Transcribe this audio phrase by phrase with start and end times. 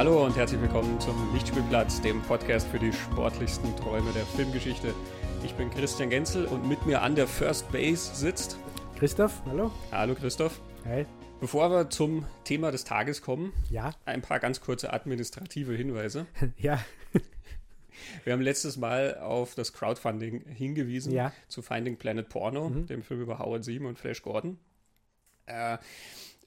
[0.00, 4.94] Hallo und herzlich willkommen zum Lichtspielplatz, dem Podcast für die sportlichsten Träume der Filmgeschichte.
[5.44, 8.56] Ich bin Christian Genzel und mit mir an der First Base sitzt
[8.98, 9.70] Christoph, hallo.
[9.92, 10.58] Hallo Christoph.
[10.86, 11.04] Hi.
[11.38, 13.92] Bevor wir zum Thema des Tages kommen, Ja.
[14.06, 16.24] ein paar ganz kurze administrative Hinweise.
[16.56, 16.82] Ja.
[18.24, 21.30] Wir haben letztes Mal auf das Crowdfunding hingewiesen Ja.
[21.48, 22.86] zu Finding Planet Porno, Mhm.
[22.86, 24.58] dem Film über Howard Sieben und Flash Gordon.
[25.44, 25.76] Äh,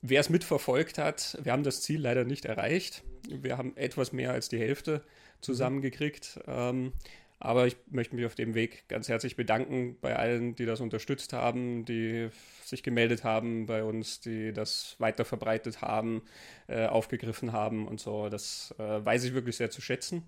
[0.05, 3.03] Wer es mitverfolgt hat, wir haben das Ziel leider nicht erreicht.
[3.29, 5.01] Wir haben etwas mehr als die Hälfte
[5.39, 6.41] zusammengekriegt.
[6.45, 6.91] Ähm,
[7.39, 11.31] aber ich möchte mich auf dem Weg ganz herzlich bedanken bei allen, die das unterstützt
[11.31, 12.27] haben, die
[12.65, 16.23] sich gemeldet haben bei uns, die das weiter verbreitet haben,
[16.67, 18.27] äh, aufgegriffen haben und so.
[18.27, 20.23] Das äh, weiß ich wirklich sehr zu schätzen.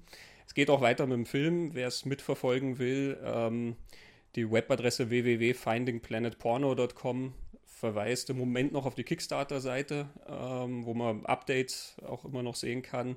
[0.47, 1.71] Es geht auch weiter mit dem Film.
[1.73, 3.75] Wer es mitverfolgen will, ähm,
[4.37, 7.33] die Webadresse www.findingplanetporno.com
[7.85, 12.81] verweist im Moment noch auf die Kickstarter-Seite, ähm, wo man Updates auch immer noch sehen
[12.81, 13.15] kann,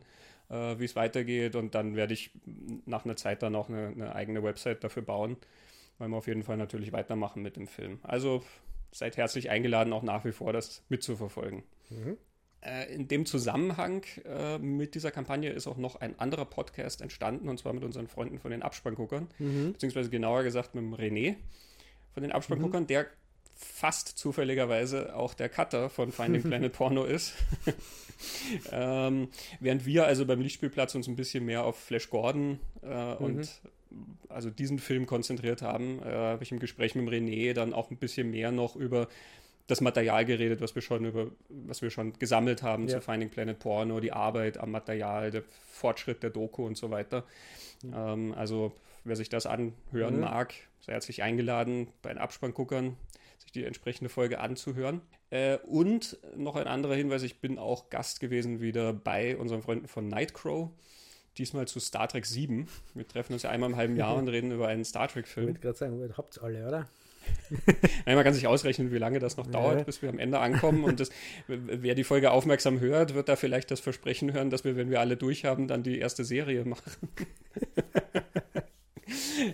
[0.51, 1.57] äh, wie es weitergeht.
[1.57, 2.31] Und dann werde ich
[2.85, 5.39] nach einer Zeit dann auch eine, eine eigene Website dafür bauen,
[5.99, 7.99] weil wir auf jeden Fall natürlich weitermachen mit dem Film.
[8.03, 8.43] Also
[8.93, 11.63] seid herzlich eingeladen, auch nach wie vor das mitzuverfolgen.
[12.61, 17.49] Äh, In dem Zusammenhang äh, mit dieser Kampagne ist auch noch ein anderer Podcast entstanden,
[17.49, 19.29] und zwar mit unseren Freunden von den Abspannguckern,
[19.73, 21.37] beziehungsweise genauer gesagt mit dem René
[22.13, 23.07] von den Abspannguckern, der
[23.59, 27.35] fast zufälligerweise auch der Cutter von Finding Planet Porno ist.
[28.73, 29.29] ähm,
[29.61, 33.49] während wir also beim Lichtspielplatz uns ein bisschen mehr auf Flash Gordon äh, und
[34.29, 37.97] also diesen Film konzentriert haben, äh, habe ich im Gespräch mit René dann auch ein
[37.97, 39.09] bisschen mehr noch über
[39.67, 42.97] das Material geredet, was wir schon über, was wir schon gesammelt haben Ja.
[42.97, 47.25] zu Finding Planet Porno, die Arbeit am Material, der Fortschritt der Doku und so weiter.
[47.93, 48.73] Ähm, also
[49.05, 50.21] wer sich das anhören Mhm.
[50.21, 52.97] mag, sei herzlich eingeladen, bei den Abspannguckern
[53.39, 55.01] sich die entsprechende Folge anzuhören.
[55.31, 59.89] Äh, und noch ein anderer Hinweis, ich bin auch Gast gewesen wieder bei unseren Freunden
[59.89, 60.71] von Nightcrow.
[61.37, 62.67] Diesmal zu Star Trek 7.
[62.95, 65.49] Wir treffen uns ja einmal im halben Jahr und reden über einen Star Ich Trek-Film.
[65.49, 66.89] wollte gerade sagen, ihr habt alle, oder?
[68.07, 70.85] Nein, man kann sich ausrechnen, wie lange das noch dauert, bis wir am Ende ankommen.
[70.85, 71.11] Und das,
[71.47, 75.01] wer die Folge aufmerksam hört, wird da vielleicht das Versprechen hören, dass wir, wenn wir
[75.01, 76.93] alle durch haben, dann die erste Serie machen.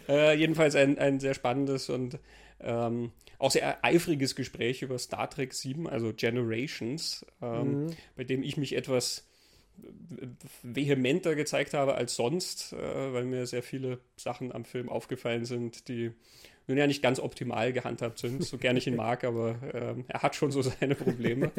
[0.08, 2.18] äh, jedenfalls ein, ein sehr spannendes und
[2.64, 8.56] ähm, auch sehr eifriges Gespräch über Star Trek 7, also Generations, ähm, bei dem ich
[8.56, 9.26] mich etwas
[10.62, 15.88] vehementer gezeigt habe als sonst, äh, weil mir sehr viele Sachen am Film aufgefallen sind,
[15.88, 16.12] die
[16.66, 20.22] nun ja nicht ganz optimal gehandhabt sind, so gern ich ihn mag, aber ähm, er
[20.22, 21.50] hat schon so seine Probleme.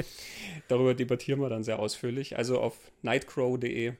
[0.67, 2.37] Darüber debattieren wir dann sehr ausführlich.
[2.37, 3.93] Also auf nightcrow.de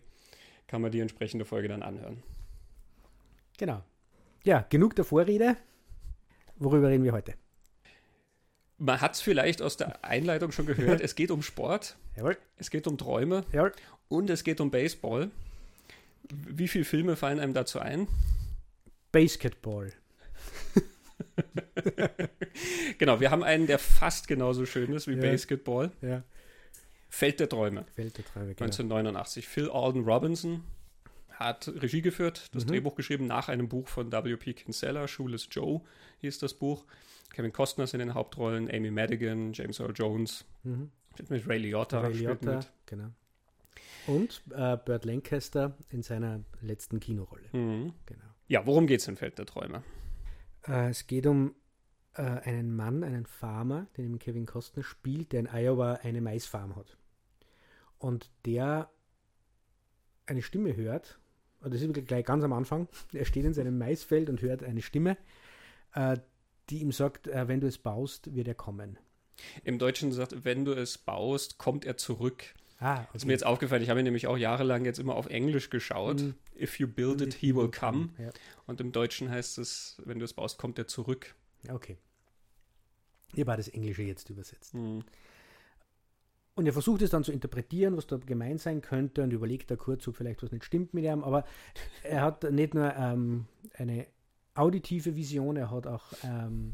[0.68, 2.24] kann man die entsprechende Folge dann anhören.
[3.58, 3.84] Genau.
[4.44, 5.58] Ja, genug der Vorrede.
[6.58, 7.34] Worüber reden wir heute?
[8.78, 12.38] Man hat es vielleicht aus der Einleitung schon gehört, es geht um Sport, Jawohl.
[12.58, 13.72] es geht um Träume Jawohl.
[14.10, 15.32] und es geht um Baseball.
[16.30, 18.08] Wie viele Filme fallen einem dazu ein?
[19.12, 19.92] Basketball.
[22.98, 25.22] Genau, wir haben einen, der fast genauso schön ist wie Ja.
[25.22, 25.92] Basketball.
[26.02, 26.24] Ja.
[27.10, 27.86] Feld der Träume.
[27.96, 28.66] Feld der Träume, genau.
[28.66, 29.48] 1989.
[29.48, 30.64] Phil Alden Robinson
[31.36, 32.70] hat Regie geführt, das Mhm.
[32.70, 34.54] Drehbuch geschrieben nach einem Buch von W.P.
[34.54, 35.82] Kinsella, Shoeless Joe
[36.20, 36.86] hieß das Buch.
[37.34, 40.92] Kevin Costner ist in den Hauptrollen, Amy Madigan, James Earl Jones, Mhm.
[41.30, 42.72] mit Ray Liotta, Ray Liotta, mit.
[42.86, 43.10] genau.
[44.08, 47.50] Und äh, Burt Lancaster in seiner letzten Kinorolle.
[47.54, 47.94] Mhm.
[48.06, 48.24] Genau.
[48.48, 49.84] Ja, worum geht es im Feld der Träume?
[50.68, 51.56] Äh, es geht um
[52.14, 56.98] äh, einen Mann, einen Farmer, den Kevin Costner spielt, der in Iowa eine Maisfarm hat.
[57.98, 58.90] Und der
[60.28, 61.20] eine Stimme hört,
[61.70, 64.82] das ist wirklich gleich ganz am Anfang, er steht in seinem Maisfeld und hört eine
[64.82, 65.18] Stimme,
[65.94, 66.18] äh,
[66.70, 68.98] die ihm sagt, äh, wenn du es baust, wird er kommen.
[69.64, 72.44] Im Deutschen sagt, wenn du es baust, kommt er zurück.
[72.80, 75.28] Ah, Das ist mir jetzt aufgefallen, ich habe ihn nämlich auch jahrelang jetzt immer auf
[75.28, 76.22] Englisch geschaut.
[76.22, 76.36] Mhm.
[76.60, 78.10] If you build it, he will come.
[78.18, 78.30] Ja,
[78.68, 81.36] Und im Deutschen heißt es, wenn du es baust, kommt er zurück.
[81.70, 81.98] okay.
[83.38, 84.74] Habe auch das Englische jetzt übersetzt.
[84.74, 85.04] Mhm.
[86.56, 89.76] Und er versucht es dann zu interpretieren, was da gemeint sein könnte und überlegt da
[89.76, 91.24] kurz, ob vielleicht was nicht stimmt mit ihm.
[91.24, 91.44] Aber
[92.04, 94.08] er hat nicht nur ähm, eine
[94.54, 96.74] auditive Vision, er hat auch, ähm,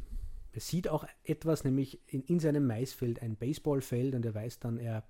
[0.52, 4.78] er sieht auch etwas, nämlich in, in seinem Maisfeld ein Baseballfeld und er weiß dann,
[4.78, 5.04] er,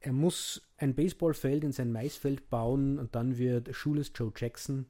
[0.00, 4.86] er muss ein Baseballfeld in sein Maisfeld bauen und dann wird Shoeless Joe Jackson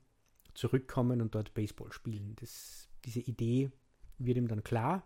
[0.55, 2.37] zurückkommen und dort Baseball spielen.
[2.37, 3.71] Das, diese Idee
[4.19, 5.03] wird ihm dann klar.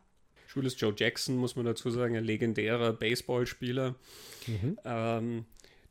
[0.52, 3.94] Schules Joe Jackson, muss man dazu sagen, ein legendärer Baseballspieler,
[4.46, 4.78] Mhm.
[4.84, 5.44] ähm,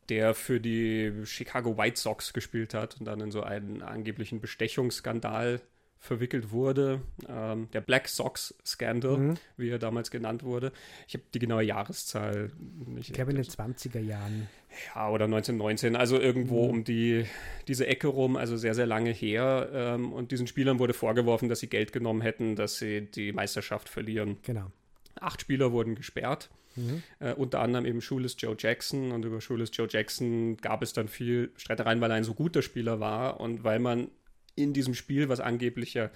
[0.08, 5.60] der für die Chicago White Sox gespielt hat und dann in so einen angeblichen Bestechungsskandal
[6.02, 7.00] verwickelt wurde.
[7.28, 9.34] Ähm, der Black Sox Scandal, mhm.
[9.56, 10.72] wie er damals genannt wurde.
[11.06, 12.50] Ich habe die genaue Jahreszahl
[12.86, 13.10] nicht.
[13.10, 14.48] Ich glaube in den 20er Jahren.
[14.94, 16.70] Ja, oder 1919, also irgendwo mhm.
[16.70, 17.24] um die,
[17.68, 19.70] diese Ecke rum, also sehr, sehr lange her.
[19.72, 23.88] Ähm, und diesen Spielern wurde vorgeworfen, dass sie Geld genommen hätten, dass sie die Meisterschaft
[23.88, 24.38] verlieren.
[24.42, 24.72] Genau.
[25.20, 26.50] Acht Spieler wurden gesperrt.
[26.74, 27.04] Mhm.
[27.20, 29.12] Äh, unter anderem eben Schules Joe Jackson.
[29.12, 32.62] Und über Schules Joe Jackson gab es dann viel Streitereien, weil er ein so guter
[32.62, 34.08] Spieler war und weil man
[34.54, 36.10] in diesem Spiel, was angeblich ja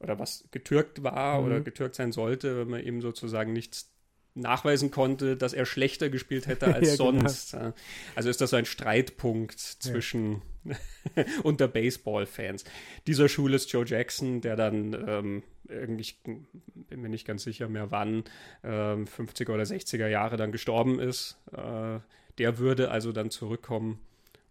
[0.00, 1.46] oder was getürkt war mhm.
[1.46, 3.92] oder getürkt sein sollte, wenn man eben sozusagen nichts
[4.34, 7.20] nachweisen konnte, dass er schlechter gespielt hätte als ja, genau.
[7.20, 7.52] sonst.
[7.52, 7.72] Genau.
[8.14, 11.24] Also ist das so ein Streitpunkt zwischen ja.
[11.42, 12.64] unter Baseball-Fans.
[13.06, 17.68] Dieser Schul ist Joe Jackson, der dann ähm, irgendwie, ich bin mir nicht ganz sicher
[17.68, 18.24] mehr wann,
[18.64, 21.36] ähm, 50er oder 60er Jahre dann gestorben ist.
[21.52, 22.00] Äh,
[22.38, 24.00] der würde also dann zurückkommen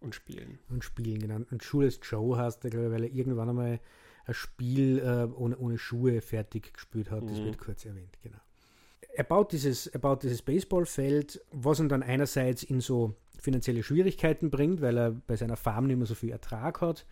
[0.02, 0.58] und spielen.
[0.68, 1.40] Und spielen, genau.
[1.50, 3.80] Und Schules Joe hast du, glaube ich, weil er irgendwann einmal
[4.24, 7.24] ein Spiel äh, ohne, ohne Schuhe fertig gespielt hat.
[7.24, 7.46] Das mhm.
[7.46, 8.38] wird kurz erwähnt, genau.
[9.14, 14.50] Er baut dieses, er baut dieses Baseballfeld, was ihn dann einerseits in so finanzielle Schwierigkeiten
[14.50, 17.06] bringt, weil er bei seiner Farm nicht mehr so viel Ertrag hat.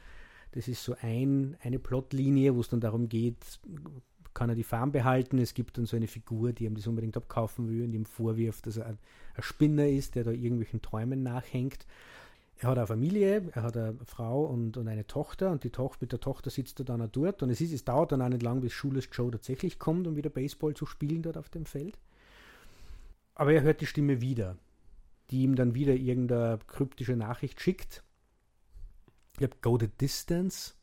[0.53, 3.37] Das ist so ein, eine Plotlinie, wo es dann darum geht,
[4.33, 5.39] kann er die Farm behalten.
[5.39, 8.67] Es gibt dann so eine Figur, die ihm das unbedingt abkaufen will und ihm vorwirft,
[8.67, 8.99] dass er ein,
[9.35, 11.87] ein Spinner ist, der da irgendwelchen Träumen nachhängt.
[12.63, 15.99] Er hat eine Familie, er hat eine Frau und, und eine Tochter und die Tochter,
[16.03, 18.29] mit der Tochter sitzt er dann auch dort und es, ist, es dauert dann auch
[18.29, 21.65] nicht lang, bis Schules Joe tatsächlich kommt, um wieder Baseball zu spielen dort auf dem
[21.65, 21.97] Feld.
[23.35, 24.59] Aber er hört die Stimme wieder,
[25.31, 28.03] die ihm dann wieder irgendeine kryptische Nachricht schickt.
[29.33, 30.75] Ich glaube, Go the Distance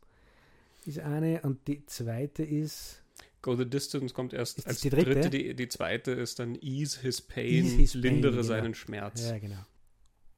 [0.87, 3.03] ist eine und die zweite ist
[3.43, 5.11] Go the Distance kommt erst als die dritte.
[5.11, 8.47] dritte die, die, zweite ist dann Ease his pain, Ease his lindere pain, genau.
[8.47, 9.29] seinen Schmerz.
[9.29, 9.63] Ja, genau.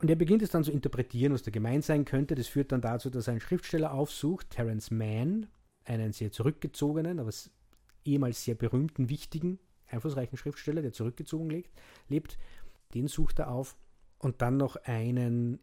[0.01, 2.35] Und er beginnt es dann zu interpretieren, was da gemeint sein könnte.
[2.35, 5.47] Das führt dann dazu, dass er einen Schriftsteller aufsucht, Terence Mann,
[5.83, 7.31] einen sehr zurückgezogenen, aber
[8.05, 11.63] ehemals sehr berühmten, wichtigen, einflussreichen Schriftsteller, der zurückgezogen
[12.07, 12.37] lebt.
[12.93, 13.75] Den sucht er auf.
[14.19, 15.59] Und dann noch einen,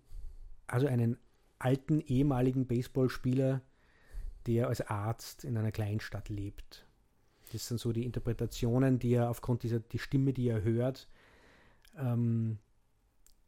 [0.67, 1.19] also einen
[1.59, 3.63] alten ehemaligen Baseballspieler,
[4.47, 6.87] der als Arzt in einer Kleinstadt lebt.
[7.53, 11.09] Das sind so die Interpretationen, die er aufgrund dieser die Stimme, die er hört,
[11.99, 12.59] ähm,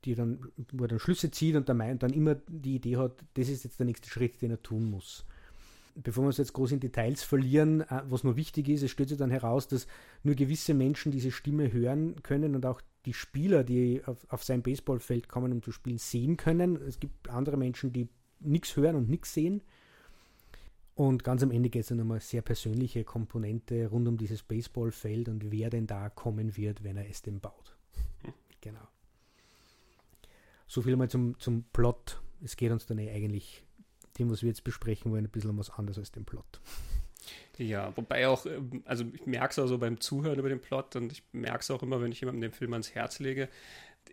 [0.08, 0.40] die dann,
[0.72, 3.78] wo er dann Schlüsse zieht und dann, dann immer die Idee hat, das ist jetzt
[3.78, 5.24] der nächste Schritt, den er tun muss.
[5.94, 9.08] Bevor wir uns jetzt groß in Details verlieren, äh, was nur wichtig ist, es stellt
[9.08, 9.86] sich dann heraus, dass
[10.22, 14.62] nur gewisse Menschen diese Stimme hören können und auch die Spieler, die auf, auf sein
[14.62, 16.76] Baseballfeld kommen, um zu spielen, sehen können.
[16.76, 18.08] Es gibt andere Menschen, die
[18.40, 19.62] nichts hören und nichts sehen.
[20.94, 25.28] Und ganz am Ende geht es dann nochmal sehr persönliche Komponente rund um dieses Baseballfeld
[25.28, 27.76] und wer denn da kommen wird, wenn er es denn baut.
[28.60, 28.88] Genau.
[30.68, 32.20] So viel mal zum, zum Plot.
[32.44, 33.64] Es geht uns dann eh eigentlich,
[34.18, 36.60] dem, was wir jetzt besprechen wollen, ein bisschen um was anderes als den Plot.
[37.56, 40.94] Ja, wobei auch, ähm, also ich merke es auch so beim Zuhören über den Plot
[40.96, 43.48] und ich merke es auch immer, wenn ich jemandem den Film ans Herz lege.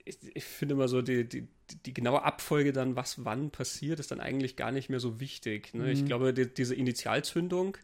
[0.03, 1.47] Ich, ich finde immer so, die, die,
[1.85, 5.73] die, genaue Abfolge dann, was wann passiert, ist dann eigentlich gar nicht mehr so wichtig.
[5.73, 5.83] Ne?
[5.83, 5.89] Mhm.
[5.89, 7.77] Ich glaube, die, diese Initialzündung,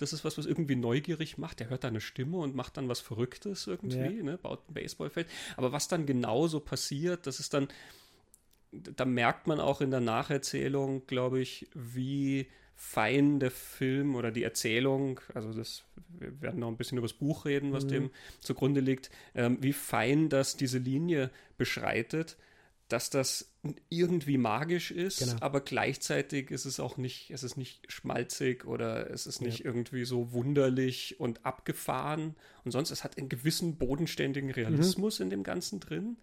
[0.00, 1.60] das ist was, was irgendwie neugierig macht.
[1.60, 4.22] Der hört da eine Stimme und macht dann was Verrücktes irgendwie, ja.
[4.22, 4.38] ne?
[4.38, 5.26] baut ein Baseballfeld.
[5.56, 7.68] Aber was dann genau so passiert, das ist dann,
[8.72, 14.42] da merkt man auch in der Nacherzählung, glaube ich, wie fein der Film oder die
[14.42, 17.88] Erzählung, also das, wir werden noch ein bisschen über das Buch reden, was mhm.
[17.88, 22.38] dem zugrunde liegt, ähm, wie fein das diese Linie beschreitet,
[22.92, 23.52] dass das
[23.88, 25.36] irgendwie magisch ist, genau.
[25.40, 29.66] aber gleichzeitig ist es auch nicht, es ist nicht schmalzig oder es ist nicht ja.
[29.66, 35.24] irgendwie so wunderlich und abgefahren und sonst, es hat einen gewissen bodenständigen Realismus mhm.
[35.24, 36.16] in dem Ganzen drin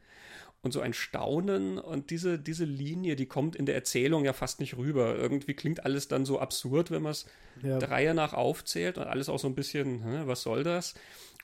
[0.61, 4.59] und so ein Staunen und diese, diese Linie, die kommt in der Erzählung ja fast
[4.59, 5.15] nicht rüber.
[5.15, 7.25] Irgendwie klingt alles dann so absurd, wenn man es
[7.61, 7.79] ja.
[7.79, 10.95] der Reihe nach aufzählt und alles auch so ein bisschen, hä, was soll das?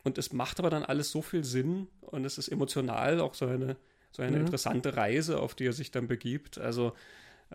[0.04, 3.46] Und es macht aber dann alles so viel Sinn und es ist emotional auch so
[3.46, 3.78] eine,
[4.14, 4.46] so eine mhm.
[4.46, 6.58] interessante Reise, auf die er sich dann begibt.
[6.58, 6.94] Also,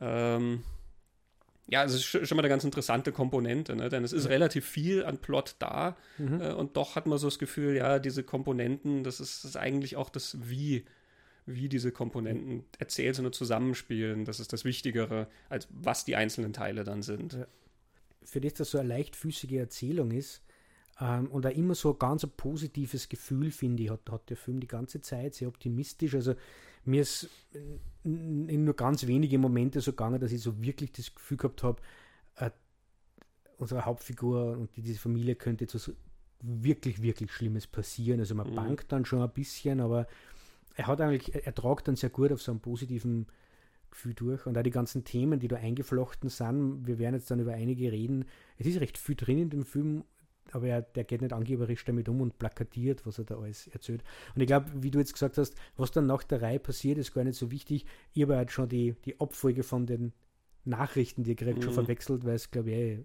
[0.00, 0.62] ähm,
[1.70, 3.88] ja, es ist schon mal eine ganz interessante Komponente, ne?
[3.88, 4.30] denn es ist ja.
[4.30, 6.40] relativ viel an Plot da mhm.
[6.40, 9.56] äh, und doch hat man so das Gefühl, ja, diese Komponenten, das ist, das ist
[9.56, 10.84] eigentlich auch das Wie
[11.48, 14.26] wie diese Komponenten erzählt sind und zusammenspielen.
[14.26, 17.32] Das ist das Wichtigere, als was die einzelnen Teile dann sind.
[17.32, 17.46] Ja.
[18.22, 20.42] Für das das so eine leichtfüßige Erzählung ist
[21.00, 24.36] ähm, und auch immer so ein ganz ein positives Gefühl, finde ich, hat, hat der
[24.36, 26.14] Film die ganze Zeit, sehr optimistisch.
[26.14, 26.34] Also
[26.84, 27.28] mir ist
[28.04, 31.80] in nur ganz wenige Momente so gegangen, dass ich so wirklich das Gefühl gehabt habe,
[32.36, 32.50] äh,
[33.58, 35.92] unsere Hauptfigur und die, diese Familie könnte jetzt was
[36.40, 38.20] wirklich, wirklich Schlimmes passieren.
[38.20, 38.56] Also man mhm.
[38.56, 40.06] bangt dann schon ein bisschen, aber
[40.76, 43.26] er hat eigentlich, er tragt dann sehr gut auf so einem positiven
[43.90, 44.46] viel durch.
[44.46, 47.90] Und auch die ganzen Themen, die da eingeflochten sind, wir werden jetzt dann über einige
[47.90, 48.26] reden.
[48.58, 50.04] Es ist recht viel drin in dem Film,
[50.54, 54.02] aber er, der geht nicht angeberisch damit um und plakatiert, was er da alles erzählt.
[54.34, 57.14] Und ich glaube, wie du jetzt gesagt hast, was dann nach der Reihe passiert, ist
[57.14, 57.86] gar nicht so wichtig.
[58.12, 60.12] Ich habe halt schon die, die Abfolge von den
[60.64, 61.62] Nachrichten, die ihr kriegt, mhm.
[61.62, 62.98] schon verwechselt, weil es, glaube ich,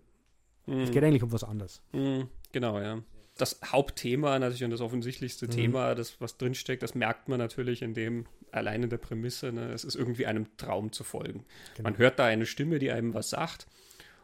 [0.66, 0.82] mhm.
[0.82, 1.82] es geht eigentlich um was anderes.
[1.92, 2.28] Mhm.
[2.52, 3.02] Genau, ja.
[3.38, 5.52] Das Hauptthema natürlich und das offensichtlichste mhm.
[5.52, 9.52] Thema, das was drinsteckt, das merkt man natürlich in dem alleine der Prämisse.
[9.52, 9.72] Ne?
[9.72, 11.46] Es ist irgendwie einem Traum zu folgen.
[11.76, 11.90] Genau.
[11.90, 13.66] Man hört da eine Stimme, die einem was sagt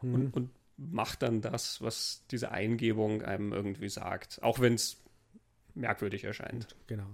[0.02, 0.30] und, mhm.
[0.32, 0.50] und
[0.80, 4.42] macht dann das, was diese Eingebung einem irgendwie sagt.
[4.42, 5.02] Auch wenn es
[5.74, 6.74] merkwürdig erscheint.
[6.86, 7.06] Genau.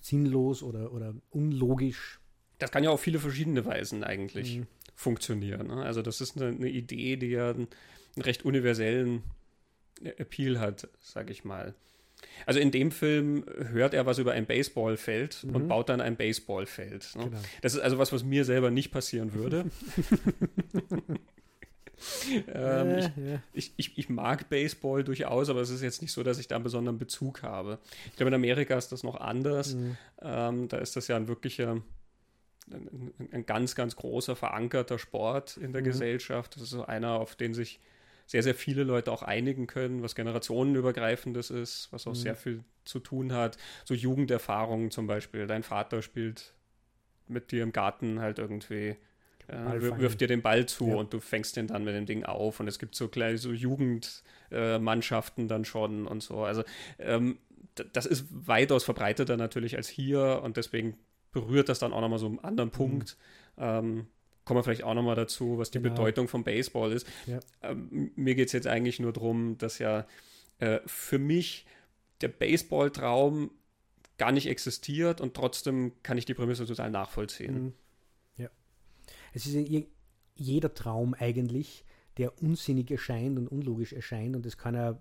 [0.00, 2.20] Sinnlos oder, oder unlogisch.
[2.58, 4.66] Das kann ja auf viele verschiedene Weisen eigentlich mhm.
[4.94, 5.68] funktionieren.
[5.68, 5.82] Ne?
[5.82, 7.68] Also das ist eine, eine, Idee, die ja einen,
[8.16, 9.22] einen recht universellen
[10.02, 11.74] Appeal hat, sage ich mal.
[12.46, 15.56] Also in dem Film hört er was über ein Baseballfeld mhm.
[15.56, 17.14] und baut dann ein Baseballfeld.
[17.16, 17.24] Ne?
[17.24, 17.38] Genau.
[17.60, 19.66] Das ist also was, was mir selber nicht passieren würde.
[22.48, 23.42] ähm, äh, ich, ja.
[23.52, 26.56] ich, ich, ich, mag Baseball durchaus, aber es ist jetzt nicht so, dass ich da
[26.56, 27.78] einen besonderen Bezug habe.
[28.06, 29.74] Ich glaube, in Amerika ist das noch anders.
[29.74, 29.96] Mhm.
[30.20, 31.82] Ähm, da ist das ja ein wirklicher,
[32.70, 35.86] ein, ein, ganz, ganz großer, verankerter Sport in der mhm.
[35.86, 36.56] Gesellschaft.
[36.56, 37.80] Das ist so einer, auf den sich
[38.26, 42.16] sehr, sehr viele Leute auch einigen können, was generationenübergreifendes ist, was auch mhm.
[42.16, 43.58] sehr viel zu tun hat.
[43.84, 45.46] So Jugenderfahrungen zum Beispiel.
[45.46, 46.54] Dein Vater spielt
[47.28, 48.96] mit dir im Garten halt irgendwie
[49.52, 50.94] äh, wirft dir den Ball zu ja.
[50.96, 53.52] und du fängst den dann mit dem Ding auf und es gibt so kleine so
[53.52, 56.44] Jugendmannschaften äh, dann schon und so.
[56.44, 56.64] Also
[56.98, 57.38] ähm,
[57.92, 60.96] das ist weitaus verbreiteter natürlich als hier und deswegen
[61.32, 62.74] berührt das dann auch nochmal so einen anderen mhm.
[62.74, 63.16] Punkt.
[63.56, 63.62] Mhm.
[63.62, 64.06] Ähm,
[64.44, 65.94] kommen wir vielleicht auch nochmal dazu, was die genau.
[65.94, 67.06] Bedeutung vom Baseball ist.
[67.26, 67.40] Ja.
[67.62, 70.06] Ähm, mir geht es jetzt eigentlich nur darum, dass ja
[70.58, 71.66] äh, für mich
[72.20, 73.50] der Baseball-Traum
[74.18, 77.54] gar nicht existiert und trotzdem kann ich die Prämisse total nachvollziehen.
[77.54, 77.72] Mhm.
[79.32, 79.68] Es ist
[80.34, 81.84] jeder Traum eigentlich,
[82.18, 84.36] der unsinnig erscheint und unlogisch erscheint.
[84.36, 84.98] Und es kann ja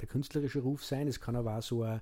[0.00, 2.00] der künstlerische Ruf sein, es kann aber auch so ein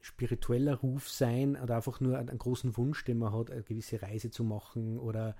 [0.00, 4.30] spiritueller Ruf sein oder einfach nur einen großen Wunsch, den man hat, eine gewisse Reise
[4.30, 5.36] zu machen oder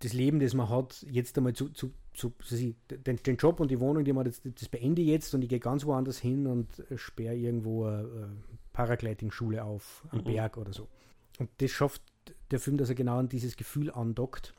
[0.00, 2.32] das Leben, das man hat, jetzt einmal zu, zu, zu
[2.90, 5.58] den, den, Job und die Wohnung, die man das, das beende jetzt und ich gehe
[5.58, 8.36] ganz woanders hin und sperre irgendwo eine
[8.72, 10.24] Paragliding-Schule auf am mhm.
[10.24, 10.86] Berg oder so.
[11.38, 12.02] Und das schafft
[12.50, 14.54] der Film, dass er genau an dieses Gefühl andockt.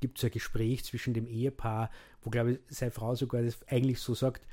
[0.00, 1.90] Gibt es ein Gespräch zwischen dem Ehepaar,
[2.22, 4.46] wo, glaube ich, seine Frau sogar das eigentlich so sagt,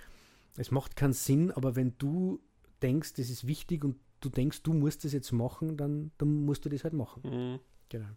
[0.57, 2.41] es macht keinen Sinn, aber wenn du
[2.81, 6.65] denkst, das ist wichtig und du denkst, du musst das jetzt machen, dann, dann musst
[6.65, 7.21] du das halt machen.
[7.23, 7.59] Mhm.
[7.89, 8.09] Genau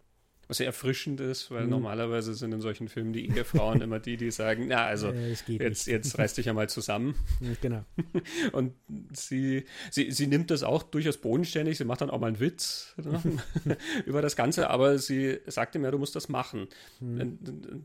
[0.51, 1.69] was sehr erfrischend ist, weil mhm.
[1.69, 5.87] normalerweise sind in solchen Filmen die Ehefrauen immer die, die sagen, na, also äh, jetzt,
[5.87, 7.15] jetzt reiß dich ja mal zusammen.
[7.39, 7.85] Ja, genau.
[8.51, 8.73] Und
[9.13, 12.93] sie, sie, sie nimmt das auch durchaus bodenständig, sie macht dann auch mal einen Witz
[12.97, 13.21] ne,
[14.05, 16.67] über das Ganze, aber sie sagt ihm ja, du musst das machen.
[16.99, 17.39] Mhm.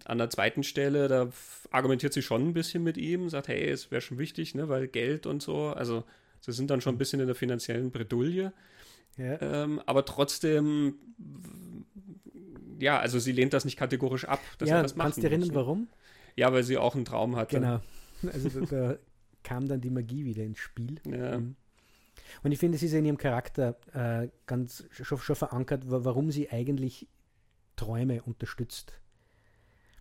[0.05, 1.31] An der zweiten Stelle, da
[1.71, 4.89] argumentiert sie schon ein bisschen mit ihm, sagt, hey, es wäre schon wichtig, ne, weil
[4.89, 6.03] Geld und so, also
[6.41, 8.53] sie sind dann schon ein bisschen in der finanziellen Bredouille.
[9.17, 9.41] Ja.
[9.41, 10.97] Ähm, aber trotzdem
[12.79, 15.27] ja, also sie lehnt das nicht kategorisch ab, dass ja, er das machen Kannst du
[15.29, 15.89] erinnern, warum?
[16.37, 17.57] Ja, weil sie auch einen Traum hatte.
[17.61, 17.81] Genau.
[18.33, 18.99] Also da, da
[19.43, 21.01] kam dann die Magie wieder ins Spiel.
[21.05, 21.39] Ja.
[21.39, 21.55] Mhm.
[22.43, 26.51] Und ich finde, es ist in ihrem Charakter äh, ganz schon, schon verankert, warum sie
[26.51, 27.09] eigentlich
[27.77, 28.95] Träume unterstützt.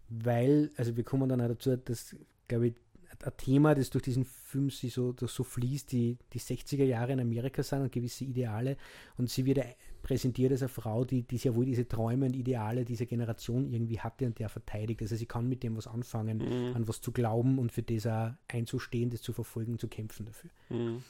[0.08, 2.16] Weil, also wir kommen dann auch dazu, dass,
[2.48, 2.76] glaube ich,
[3.24, 7.20] ein Thema, das durch diesen Film sie so, so fließt, die, die 60er Jahre in
[7.20, 8.78] Amerika sind und gewisse Ideale.
[9.18, 9.60] Und sie wird
[10.06, 14.00] präsentiert als eine Frau, die, die sehr wohl diese Träume und Ideale dieser Generation irgendwie
[14.00, 15.02] hatte und der verteidigt.
[15.02, 16.76] Also sie kann mit dem was anfangen, mhm.
[16.76, 20.50] an was zu glauben und für das auch einzustehen, das zu verfolgen, zu kämpfen dafür.
[20.70, 21.04] Mhm.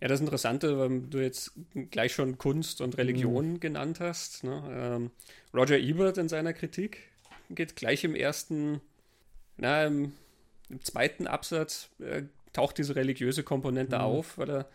[0.00, 1.52] Ja, das Interessante, weil du jetzt
[1.90, 3.60] gleich schon Kunst und Religion mhm.
[3.60, 4.44] genannt hast.
[4.44, 4.62] Ne?
[4.70, 5.10] Ähm,
[5.52, 6.98] Roger Ebert in seiner Kritik
[7.50, 8.80] geht gleich im ersten,
[9.56, 10.12] na, im
[10.70, 14.02] im zweiten Absatz äh, taucht diese religiöse Komponente mhm.
[14.02, 14.68] auf, weil er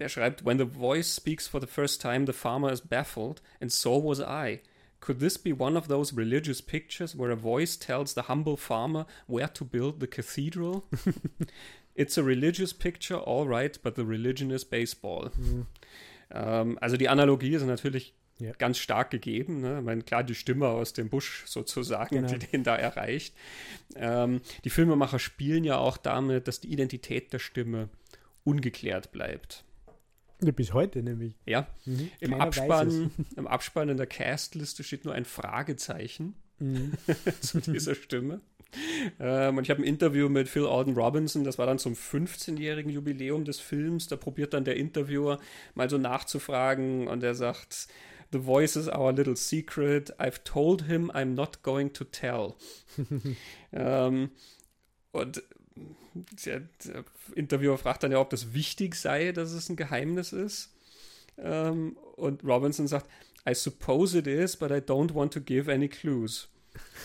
[0.00, 3.70] der schreibt, When the voice speaks for the first time, the farmer is baffled, and
[3.70, 4.60] so was I.
[5.00, 9.06] Could this be one of those religious pictures where a voice tells the humble farmer
[9.26, 10.84] where to build the cathedral?
[11.94, 15.30] It's a religious picture, all right, but the religion is baseball.
[15.36, 15.66] Mhm.
[16.30, 18.52] Ähm, also die Analogie ist natürlich ja.
[18.52, 19.60] ganz stark gegeben.
[19.60, 19.78] Ne?
[19.78, 22.28] Ich meine, klar, die Stimme aus dem Busch sozusagen, genau.
[22.28, 23.34] die den da erreicht.
[23.96, 27.88] Ähm, die Filmemacher spielen ja auch damit, dass die Identität der Stimme
[28.44, 29.64] ungeklärt bleibt.
[30.40, 31.34] Bis heute nämlich.
[31.46, 31.66] Ja.
[31.84, 32.10] Mhm.
[32.20, 36.92] Im, Abspann, Im Abspann in der Castliste steht nur ein Fragezeichen mhm.
[37.40, 38.40] zu dieser Stimme.
[39.18, 42.90] Ähm, und ich habe ein Interview mit Phil Alden Robinson, das war dann zum 15-jährigen
[42.90, 44.06] Jubiläum des Films.
[44.06, 45.38] Da probiert dann der Interviewer
[45.74, 47.88] mal so nachzufragen und er sagt,
[48.32, 50.14] The voice is our little secret.
[50.20, 52.54] I've told him I'm not going to tell.
[53.72, 54.30] ähm,
[55.10, 55.42] und
[56.46, 56.62] der,
[57.34, 60.72] Interviewer fragt dann ja, ob das wichtig sei, dass es ein Geheimnis ist.
[61.38, 63.08] Ähm, und Robinson sagt,
[63.48, 66.48] I suppose it is, but I don't want to give any clues.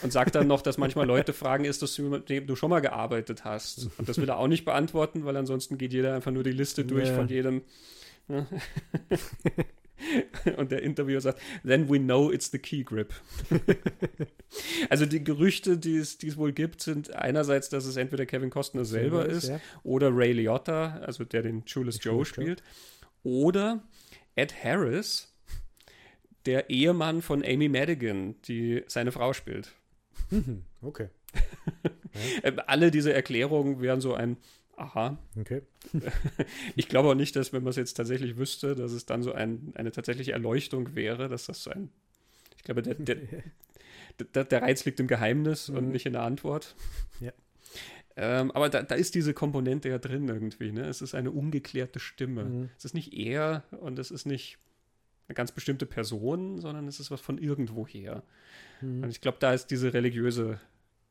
[0.04, 2.82] Und sagt dann noch, dass manchmal Leute fragen, ist das, mit dem du schon mal
[2.82, 3.90] gearbeitet hast?
[3.98, 6.86] Und das will er auch nicht beantworten, weil ansonsten geht jeder einfach nur die Liste
[6.86, 7.16] durch yeah.
[7.16, 7.62] von jedem.
[8.28, 8.48] Ne?
[10.58, 13.14] Und der Interviewer sagt, then we know it's the key grip.
[14.90, 18.50] also die Gerüchte, die es, die es wohl gibt, sind einerseits, dass es entweder Kevin
[18.50, 19.60] Costner selber ist ja.
[19.84, 22.62] oder Ray Liotta, also der den Julius Joe spielt,
[23.24, 23.84] oder
[24.36, 25.34] Ed Harris,
[26.46, 29.74] der Ehemann von Amy Madigan, die seine Frau spielt.
[30.30, 31.10] Mhm, okay.
[32.44, 34.38] Ähm, alle diese Erklärungen wären so ein
[34.78, 35.18] Aha.
[35.40, 35.62] Okay.
[36.76, 39.32] ich glaube auch nicht, dass, wenn man es jetzt tatsächlich wüsste, dass es dann so
[39.32, 41.90] ein, eine tatsächliche Erleuchtung wäre, dass das so ein.
[42.58, 43.18] Ich glaube, der, der,
[44.34, 45.78] der, der Reiz liegt im Geheimnis mhm.
[45.78, 46.76] und nicht in der Antwort.
[47.20, 47.32] Ja.
[48.18, 50.72] Ähm, aber da, da, ist diese Komponente ja drin irgendwie.
[50.72, 50.88] Ne?
[50.88, 52.46] Es ist eine ungeklärte Stimme.
[52.46, 52.70] Mhm.
[52.78, 54.58] Es ist nicht er und es ist nicht
[55.28, 58.24] eine ganz bestimmte Person, sondern es ist was von irgendwoher.
[58.82, 59.04] Mhm.
[59.04, 60.60] Und ich glaube, da ist diese religiöse,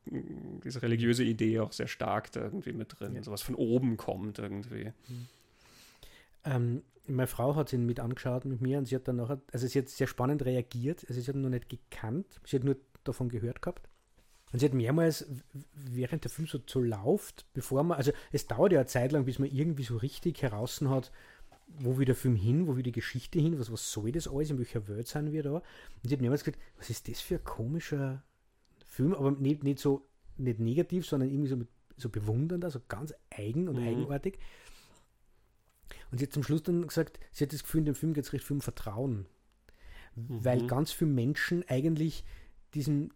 [0.07, 3.15] diese religiöse Idee auch sehr stark da irgendwie mit drin.
[3.15, 3.23] Ja.
[3.23, 4.93] So was von oben kommt irgendwie.
[5.09, 5.27] Mhm.
[6.45, 9.67] Ähm, meine Frau hat ihn mit angeschaut mit mir und sie hat dann nachher, also
[9.67, 12.77] sie hat sehr spannend reagiert, also sie hat ihn noch nicht gekannt, sie hat nur
[13.05, 13.89] davon gehört gehabt.
[14.53, 15.27] Und sie hat mehrmals,
[15.75, 19.25] während der Film so, so läuft, bevor man, also es dauert ja eine Zeit lang,
[19.25, 21.11] bis man irgendwie so richtig heraus hat,
[21.67, 24.51] wo will der Film hin, wo will die Geschichte hin, was, was soll das alles,
[24.51, 25.55] in welcher Welt sind wir da?
[25.55, 25.63] Und
[26.05, 28.23] ich habe mehrmals gesagt, was ist das für ein komischer
[28.95, 33.15] Film, aber nicht, nicht so, nicht negativ, sondern irgendwie so, mit, so bewundernd, also ganz
[33.31, 33.89] eigen und mhm.
[33.89, 34.39] eigenartig.
[36.11, 38.25] Und sie hat zum Schluss dann gesagt, sie hat das Gefühl, in dem Film geht
[38.25, 39.27] es recht viel um Vertrauen.
[40.15, 40.45] Mhm.
[40.45, 42.25] Weil ganz viele Menschen eigentlich
[42.75, 43.13] diesen,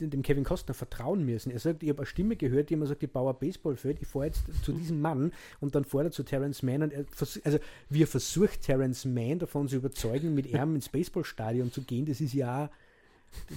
[0.00, 1.50] dem Kevin Costner vertrauen müssen.
[1.50, 4.08] Er sagt, ich habe eine Stimme gehört, die immer sagt, ich baue ein Baseballfeld, ich
[4.08, 7.04] fahre jetzt zu diesem Mann und dann fährt er zu Terence Mann und er
[7.44, 7.58] also
[7.90, 12.20] wie er versucht, Terence Mann davon zu überzeugen, mit ihm ins Baseballstadion zu gehen, das
[12.20, 12.70] ist ja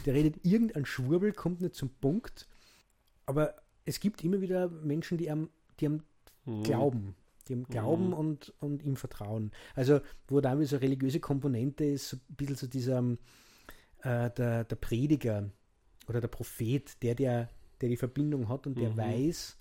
[0.06, 2.48] der redet irgendein Schwurbel, kommt nicht zum Punkt,
[3.26, 3.56] aber
[3.86, 6.04] es gibt immer wieder Menschen, die am, die am
[6.46, 6.64] mhm.
[6.64, 7.16] glauben,
[7.48, 8.14] die ihm glauben mhm.
[8.14, 9.52] und, und ihm vertrauen.
[9.76, 13.00] Also, wo da so eine religiöse Komponente ist, so ein bisschen so dieser
[14.04, 15.52] äh, der, der Prediger,
[16.08, 18.98] oder der Prophet, der, der, der die Verbindung hat und der mhm.
[18.98, 19.58] weiß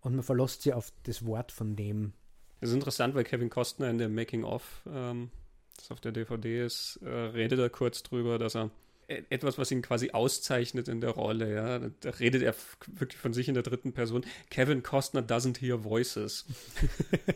[0.00, 2.12] und man verlässt sich auf das Wort von dem.
[2.60, 5.30] Das ist interessant, weil Kevin Costner in dem Making-of, ähm,
[5.76, 8.70] das auf der DVD ist, äh, redet er kurz drüber, dass er
[9.08, 12.54] etwas, was ihn quasi auszeichnet in der Rolle, ja, da redet er
[12.86, 14.24] wirklich von sich in der dritten Person.
[14.50, 16.44] Kevin Costner doesn't hear voices.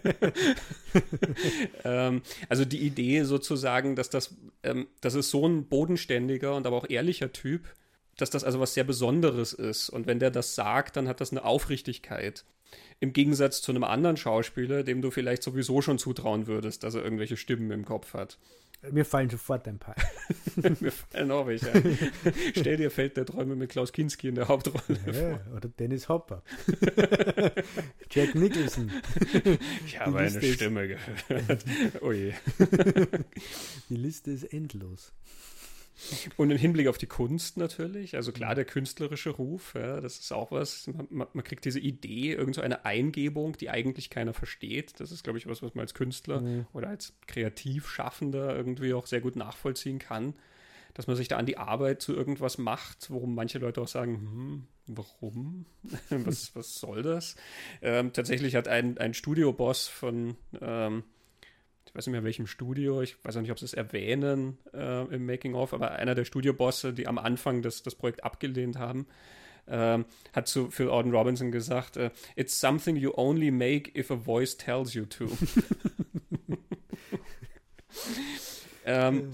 [1.85, 6.76] ähm, also die Idee sozusagen, dass das, ähm, das ist so ein bodenständiger und aber
[6.76, 7.68] auch ehrlicher Typ,
[8.16, 9.88] dass das also was sehr Besonderes ist.
[9.88, 12.44] Und wenn der das sagt, dann hat das eine Aufrichtigkeit.
[13.00, 17.04] Im Gegensatz zu einem anderen Schauspieler, dem du vielleicht sowieso schon zutrauen würdest, dass er
[17.04, 18.38] irgendwelche Stimmen im Kopf hat.
[18.91, 19.97] Mir fallen sofort ein paar.
[20.81, 21.73] Mir fallen auch welche.
[22.57, 25.57] Stell dir Feld der Träume mit Klaus Kinski in der Hauptrolle ja, vor.
[25.57, 26.43] Oder Dennis Hopper.
[28.11, 28.91] Jack Nicholson.
[29.85, 31.64] Ich habe eine Stimme gehört.
[32.01, 32.35] Oh je.
[33.88, 35.12] Die Liste ist endlos.
[36.37, 40.32] Und im Hinblick auf die Kunst natürlich, also klar, der künstlerische Ruf, ja, das ist
[40.32, 45.00] auch was, man, man kriegt diese Idee, irgend so eine Eingebung, die eigentlich keiner versteht.
[45.00, 46.66] Das ist, glaube ich, was, was man als Künstler mhm.
[46.72, 50.34] oder als Kreativschaffender irgendwie auch sehr gut nachvollziehen kann,
[50.94, 54.14] dass man sich da an die Arbeit zu irgendwas macht, worum manche Leute auch sagen,
[54.14, 55.66] hm, warum?
[56.11, 57.37] was, was soll das?
[57.82, 61.04] Ähm, tatsächlich hat ein, ein Studioboss von ähm,
[61.88, 65.05] ich weiß nicht mehr welchem Studio, ich weiß auch nicht, ob sie es erwähnen äh,
[65.14, 69.07] im Making-of, aber einer der Studiobosse, die am Anfang das, das Projekt abgelehnt haben,
[69.66, 74.16] ähm, hat zu Phil Auden Robinson gesagt, äh, It's something you only make if a
[74.16, 75.29] voice tells you to.
[78.85, 79.33] ähm,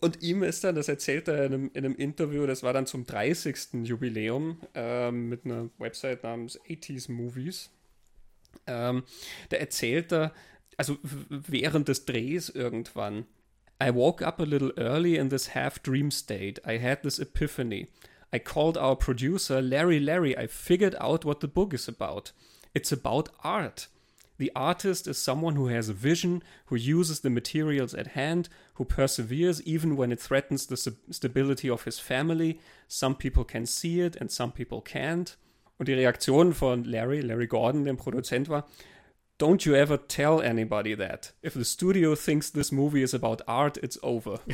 [0.00, 2.86] und ihm ist dann, das erzählt er in einem, in einem, Interview, das war dann
[2.86, 3.84] zum 30.
[3.84, 7.70] Jubiläum ähm, mit einer Website namens 80s Movies.
[8.66, 9.04] Ähm,
[9.48, 10.32] da erzählt er,
[10.78, 13.26] also während des Drehs irgendwann.
[13.80, 16.60] I woke up a little early in this half dream state.
[16.64, 17.88] I had this epiphany.
[18.32, 20.36] I called our producer, Larry Larry.
[20.36, 22.32] I figured out what the book is about.
[22.74, 23.88] It's about art.
[24.38, 28.84] The artist is someone who has a vision, who uses the materials at hand, who
[28.84, 30.76] perseveres even when it threatens the
[31.10, 32.58] stability of his family.
[32.88, 35.36] Some people can see it and some people can't.
[35.78, 38.64] Und die Reaktion von Larry, Larry Gordon, dem Produzent war,
[39.38, 41.32] Don't you ever tell anybody that.
[41.42, 44.40] If the studio thinks this movie is about art, it's over.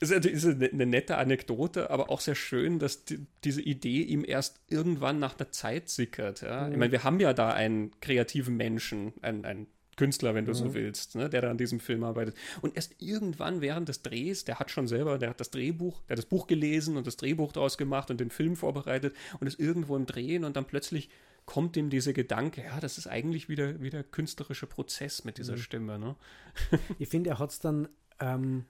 [0.00, 4.60] ist, ist eine nette Anekdote, aber auch sehr schön, dass die, diese Idee ihm erst
[4.68, 6.40] irgendwann nach einer Zeit sickert.
[6.40, 6.66] Ja?
[6.66, 6.72] Mhm.
[6.72, 9.66] Ich meine, wir haben ja da einen kreativen Menschen, einen, einen
[10.00, 10.56] Künstler, wenn du mhm.
[10.56, 12.34] so willst, ne, der da an diesem Film arbeitet.
[12.62, 16.14] Und erst irgendwann während des Drehs, der hat schon selber, der hat das Drehbuch, der
[16.14, 19.60] hat das Buch gelesen und das Drehbuch daraus gemacht und den Film vorbereitet und ist
[19.60, 21.10] irgendwo im Drehen und dann plötzlich
[21.44, 25.60] kommt ihm dieser Gedanke, ja, das ist eigentlich wieder, wieder künstlerischer Prozess mit dieser mhm.
[25.60, 25.98] Stimme.
[25.98, 26.16] Ne?
[26.98, 27.88] ich finde, er hat es dann
[28.20, 28.64] ähm,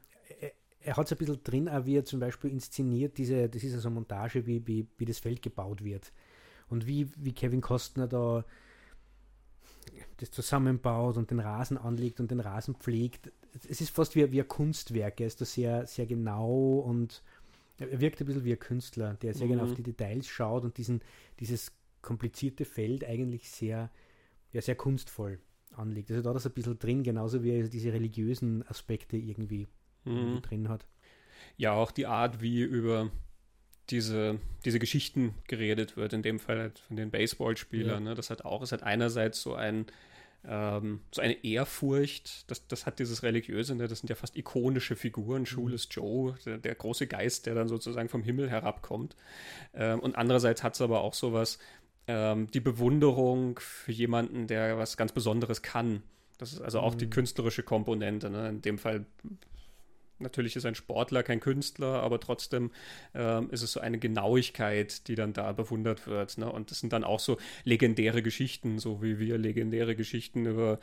[0.83, 3.75] er hat es ein bisschen drin, auch wie er zum Beispiel inszeniert, diese, das ist
[3.75, 6.13] also eine Montage, wie, wie, wie das Feld gebaut wird.
[6.69, 8.45] Und wie, wie Kevin Costner da
[10.21, 13.33] das zusammenbaut und den Rasen anlegt und den Rasen pflegt.
[13.69, 15.21] Es ist fast wie, wie ein Kunstwerk.
[15.21, 17.23] Er ist da sehr, sehr genau und
[17.79, 19.53] er wirkt ein bisschen wie ein Künstler, der sehr mhm.
[19.53, 21.01] genau auf die Details schaut und diesen,
[21.41, 23.91] dieses komplizierte Feld eigentlich sehr,
[24.53, 25.39] ja, sehr kunstvoll
[25.77, 26.11] anlegt.
[26.11, 29.67] Also da ist ein bisschen drin, genauso wie er diese religiösen Aspekte irgendwie
[30.05, 30.43] mhm.
[30.43, 30.87] drin hat.
[31.57, 33.11] Ja, auch die Art, wie über
[33.91, 38.05] diese, diese Geschichten geredet wird, in dem Fall halt von den Baseballspielern.
[38.05, 38.11] Ja.
[38.11, 38.15] Ne?
[38.15, 39.87] Das hat auch, es hat einerseits so ein
[40.49, 43.89] ähm, so eine Ehrfurcht, das, das hat dieses Religiöse, ne?
[43.89, 46.03] das sind ja fast ikonische Figuren, Schul ist mhm.
[46.03, 49.17] Joe, der, der, große Geist, der dann sozusagen vom Himmel herabkommt.
[49.75, 51.59] Ähm, und andererseits hat es aber auch sowas,
[52.07, 56.03] ähm, die Bewunderung für jemanden, der was ganz Besonderes kann.
[56.39, 56.99] Das ist also auch mhm.
[56.99, 58.31] die künstlerische Komponente.
[58.31, 58.49] Ne?
[58.49, 59.05] In dem Fall
[60.21, 62.71] Natürlich ist ein Sportler kein Künstler, aber trotzdem
[63.15, 66.39] ähm, ist es so eine Genauigkeit, die dann da bewundert wird.
[66.39, 66.51] Ne?
[66.51, 70.79] Und das sind dann auch so legendäre Geschichten, so wie wir legendäre Geschichten über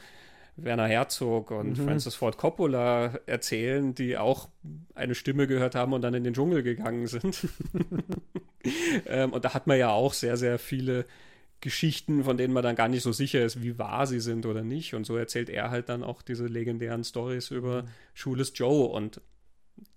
[0.57, 1.85] Werner Herzog und mhm.
[1.85, 4.49] Francis Ford Coppola erzählen, die auch
[4.95, 7.47] eine Stimme gehört haben und dann in den Dschungel gegangen sind.
[9.05, 11.05] ähm, und da hat man ja auch sehr, sehr viele
[11.59, 14.63] Geschichten, von denen man dann gar nicht so sicher ist, wie wahr sie sind oder
[14.63, 14.93] nicht.
[14.93, 17.87] Und so erzählt er halt dann auch diese legendären Stories über mhm.
[18.13, 19.21] Schules Joe und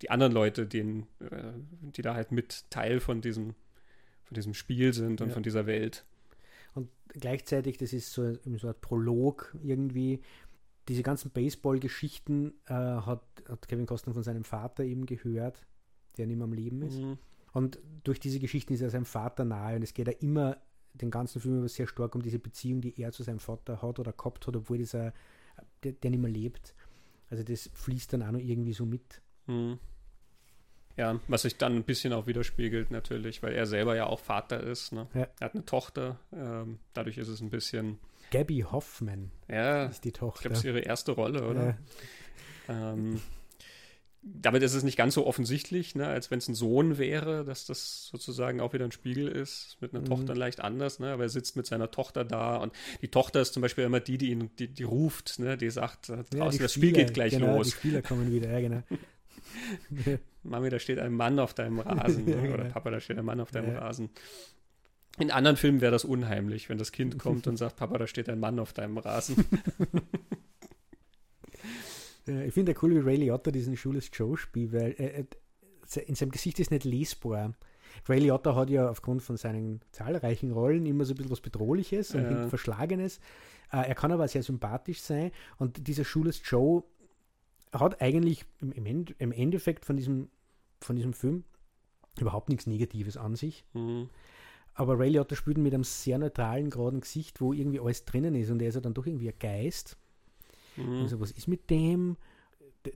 [0.02, 3.54] die anderen Leute, die, äh, die da halt mit Teil von diesem,
[4.24, 5.34] von diesem Spiel sind und ja.
[5.34, 6.04] von dieser Welt.
[6.74, 10.20] Und gleichzeitig, das ist so, so ein Prolog irgendwie,
[10.88, 15.66] diese ganzen Baseball-Geschichten äh, hat, hat Kevin Costner von seinem Vater eben gehört,
[16.16, 16.98] der nicht mehr am Leben ist.
[16.98, 17.18] Mhm.
[17.52, 20.56] Und durch diese Geschichten ist er seinem Vater nahe und es geht ja immer
[20.94, 23.98] den ganzen Film über sehr stark um diese Beziehung, die er zu seinem Vater hat
[23.98, 25.12] oder gehabt hat, obwohl dieser,
[25.82, 26.74] der, der nicht mehr lebt.
[27.30, 29.22] Also das fließt dann auch noch irgendwie so mit.
[29.46, 29.78] Hm.
[30.96, 34.60] Ja, was sich dann ein bisschen auch widerspiegelt natürlich, weil er selber ja auch Vater
[34.60, 34.92] ist.
[34.92, 35.06] Ne?
[35.14, 35.28] Ja.
[35.38, 37.98] Er hat eine Tochter, ähm, dadurch ist es ein bisschen...
[38.30, 40.36] Gabby Hoffman ja, ist die Tochter.
[40.36, 41.78] Ich glaube, es ist ihre erste Rolle, oder?
[42.68, 42.92] Ja.
[42.92, 43.20] Ähm,
[44.22, 47.64] damit ist es nicht ganz so offensichtlich, ne, als wenn es ein Sohn wäre, dass
[47.64, 49.78] das sozusagen auch wieder ein Spiegel ist.
[49.80, 50.06] Mit einer mhm.
[50.06, 53.54] Tochter leicht anders, ne, aber er sitzt mit seiner Tochter da und die Tochter ist
[53.54, 56.74] zum Beispiel immer die, die ihn, die, die ruft, ne, die sagt, draußen ja, das
[56.74, 57.68] Spiel geht gleich genau, los.
[57.68, 58.82] Die Spieler kommen wieder, ja, genau.
[60.42, 62.54] Mami, da steht ein Mann auf deinem Rasen, ja, genau.
[62.54, 63.78] oder Papa, da steht ein Mann auf deinem ja.
[63.78, 64.10] Rasen.
[65.18, 68.28] In anderen Filmen wäre das unheimlich, wenn das Kind kommt und sagt, Papa, da steht
[68.28, 69.44] ein Mann auf deinem Rasen.
[72.26, 75.24] Äh, ich finde ja cool, wie Ray Liotta diesen Schules Joe spielt, weil äh,
[76.02, 77.54] in seinem Gesicht ist nicht lesbar.
[78.08, 82.14] Ray Liotta hat ja aufgrund von seinen zahlreichen Rollen immer so ein bisschen was Bedrohliches
[82.14, 82.48] und ja.
[82.48, 83.18] Verschlagenes.
[83.72, 86.84] Äh, er kann aber sehr sympathisch sein und dieser Schules Joe
[87.72, 90.28] hat eigentlich im, im, Endeffekt von diesem,
[90.80, 91.44] von diesem Film
[92.18, 93.64] überhaupt nichts Negatives an sich.
[93.74, 94.08] Mhm.
[94.74, 98.50] Aber Ray Liotta spielt mit einem sehr neutralen, geraden Gesicht, wo irgendwie alles drinnen ist
[98.50, 99.96] und er ist ja dann doch irgendwie ein Geist.
[100.86, 101.02] Mhm.
[101.02, 102.16] Also, was ist mit dem?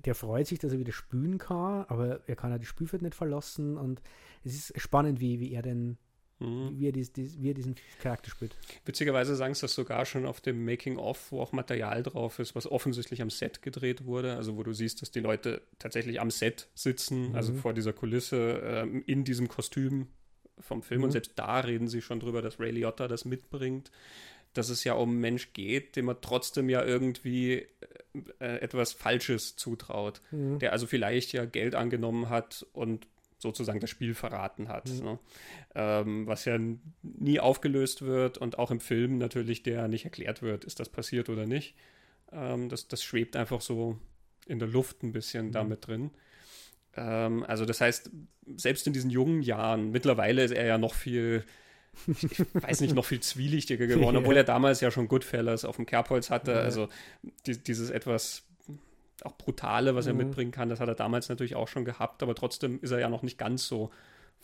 [0.05, 3.15] Der, freut sich, dass er wieder spülen kann, aber er kann ja das Spielfeld nicht
[3.15, 4.01] verlassen und
[4.43, 5.99] es ist spannend, wie, wie er denn
[6.41, 6.79] Mhm.
[6.79, 8.57] Wie, er dies, dies, wie, er diesen Charakter spielt.
[8.85, 12.67] Witzigerweise sagen sie das sogar schon auf dem Making-of, wo auch Material drauf ist, was
[12.67, 14.37] offensichtlich am Set gedreht wurde.
[14.37, 17.35] Also wo du siehst, dass die Leute tatsächlich am Set sitzen, mhm.
[17.35, 20.09] also vor dieser Kulisse, ähm, in diesem Kostüm
[20.59, 21.01] vom Film.
[21.01, 21.05] Mhm.
[21.05, 23.91] Und selbst da reden sie schon drüber, dass Ray Liotta das mitbringt
[24.55, 27.67] dass es ja um einen Mensch geht, dem man trotzdem ja irgendwie
[28.39, 30.59] äh, etwas Falsches zutraut, mhm.
[30.61, 33.07] der also vielleicht ja Geld angenommen hat und
[33.39, 34.89] sozusagen das Spiel verraten hat.
[34.89, 35.05] Mhm.
[35.05, 35.19] Ne?
[35.75, 36.59] Ähm, was ja
[37.03, 41.29] nie aufgelöst wird und auch im Film natürlich der nicht erklärt wird, ist das passiert
[41.29, 41.75] oder nicht.
[42.33, 43.99] Ähm, das, das schwebt einfach so
[44.47, 45.53] in der Luft ein bisschen mhm.
[45.53, 46.11] damit drin.
[46.97, 48.11] Ähm, also das heißt,
[48.57, 51.45] selbst in diesen jungen Jahren, mittlerweile ist er ja noch viel
[52.07, 55.87] ich weiß nicht, noch viel zwielichtiger geworden, obwohl er damals ja schon Goodfellas auf dem
[55.87, 56.61] Kerbholz hatte.
[56.61, 56.89] Also
[57.47, 58.45] die, dieses etwas
[59.23, 60.21] auch Brutale, was er mhm.
[60.21, 63.09] mitbringen kann, das hat er damals natürlich auch schon gehabt, aber trotzdem ist er ja
[63.09, 63.91] noch nicht ganz so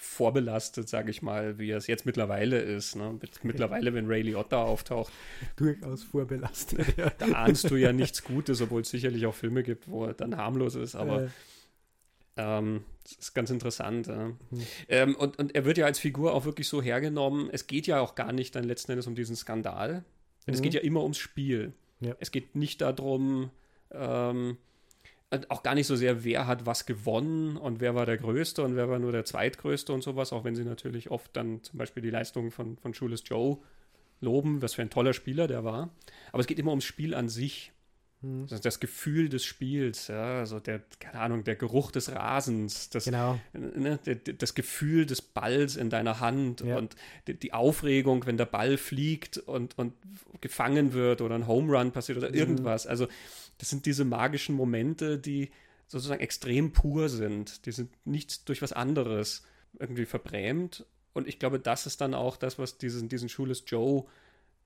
[0.00, 2.96] vorbelastet, sage ich mal, wie es jetzt mittlerweile ist.
[2.96, 3.18] Ne?
[3.42, 5.12] Mittlerweile, wenn Ray Liotta auftaucht.
[5.56, 6.80] Durchaus vorbelastet.
[6.96, 7.10] Ja.
[7.18, 10.36] Da ahnst du ja nichts Gutes, obwohl es sicherlich auch Filme gibt, wo er dann
[10.36, 11.24] harmlos ist, aber.
[11.24, 11.28] Äh.
[12.40, 14.06] Ähm, das ist ganz interessant.
[14.06, 14.28] Ja.
[14.28, 14.36] Mhm.
[14.88, 17.50] Ähm, und, und er wird ja als Figur auch wirklich so hergenommen.
[17.52, 20.04] Es geht ja auch gar nicht dann letzten Endes um diesen Skandal.
[20.46, 20.54] Mhm.
[20.54, 21.72] Es geht ja immer ums Spiel.
[22.00, 22.14] Ja.
[22.18, 23.50] Es geht nicht darum,
[23.92, 24.56] ähm,
[25.48, 28.74] auch gar nicht so sehr, wer hat was gewonnen und wer war der Größte und
[28.74, 32.02] wer war nur der Zweitgrößte und sowas, auch wenn sie natürlich oft dann zum Beispiel
[32.02, 33.58] die Leistung von, von Schules Joe
[34.20, 35.90] loben, was für ein toller Spieler der war.
[36.32, 37.72] Aber es geht immer ums Spiel an sich.
[38.22, 38.46] Hm.
[38.48, 43.06] Das, das, Gefühl des Spiels, ja, also der, keine Ahnung, der Geruch des Rasens, das,
[43.06, 43.40] genau.
[43.54, 43.98] ne,
[44.36, 46.76] das Gefühl des Balls in deiner Hand ja.
[46.76, 49.94] und die, die, Aufregung, wenn der Ball fliegt und, und
[50.42, 52.34] gefangen wird oder ein Home Run passiert oder mhm.
[52.34, 52.86] irgendwas.
[52.86, 53.08] Also
[53.56, 55.50] das sind diese magischen Momente, die
[55.86, 57.64] sozusagen extrem pur sind.
[57.64, 59.44] Die sind nichts durch was anderes
[59.78, 60.84] irgendwie verbrämt.
[61.14, 64.04] Und ich glaube, das ist dann auch das, was diesen, diesen Schules Joe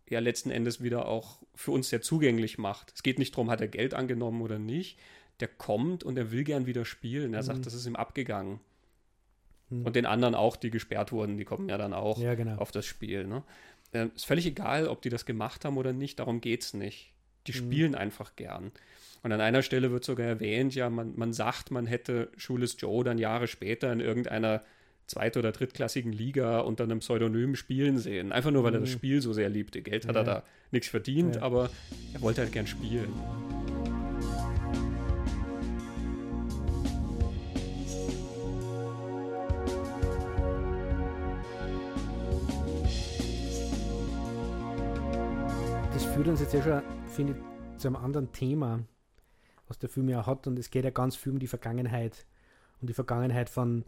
[0.08, 2.92] ja letzten Endes wieder auch für uns sehr zugänglich macht.
[2.94, 4.98] Es geht nicht darum, hat er Geld angenommen oder nicht.
[5.40, 7.34] Der kommt und er will gern wieder spielen.
[7.34, 7.46] Er mhm.
[7.46, 8.60] sagt, das ist ihm abgegangen.
[9.70, 9.86] Mhm.
[9.86, 12.56] Und den anderen auch, die gesperrt wurden, die kommen ja dann auch ja, genau.
[12.56, 13.26] auf das Spiel.
[13.26, 13.42] Ne?
[13.92, 17.12] Äh, ist völlig egal, ob die das gemacht haben oder nicht, darum geht es nicht.
[17.46, 17.56] Die mhm.
[17.56, 18.72] spielen einfach gern.
[19.22, 23.04] Und an einer Stelle wird sogar erwähnt, ja, man, man sagt, man hätte Schules Joe
[23.04, 24.62] dann Jahre später in irgendeiner
[25.06, 28.32] zweit- oder drittklassigen Liga unter einem Pseudonym spielen sehen.
[28.32, 28.76] Einfach nur, weil mhm.
[28.76, 28.94] er das mhm.
[28.94, 29.82] Spiel so sehr liebte.
[29.82, 30.22] Geld hat ja.
[30.22, 31.42] er da nichts verdient, ja.
[31.42, 31.70] aber
[32.12, 33.12] er wollte halt gern spielen.
[45.92, 48.80] Das führt uns jetzt ja schon, finde ich, zu einem anderen Thema,
[49.68, 50.46] was der Film ja hat.
[50.46, 52.26] Und es geht ja ganz viel um die Vergangenheit.
[52.80, 53.84] Um die Vergangenheit von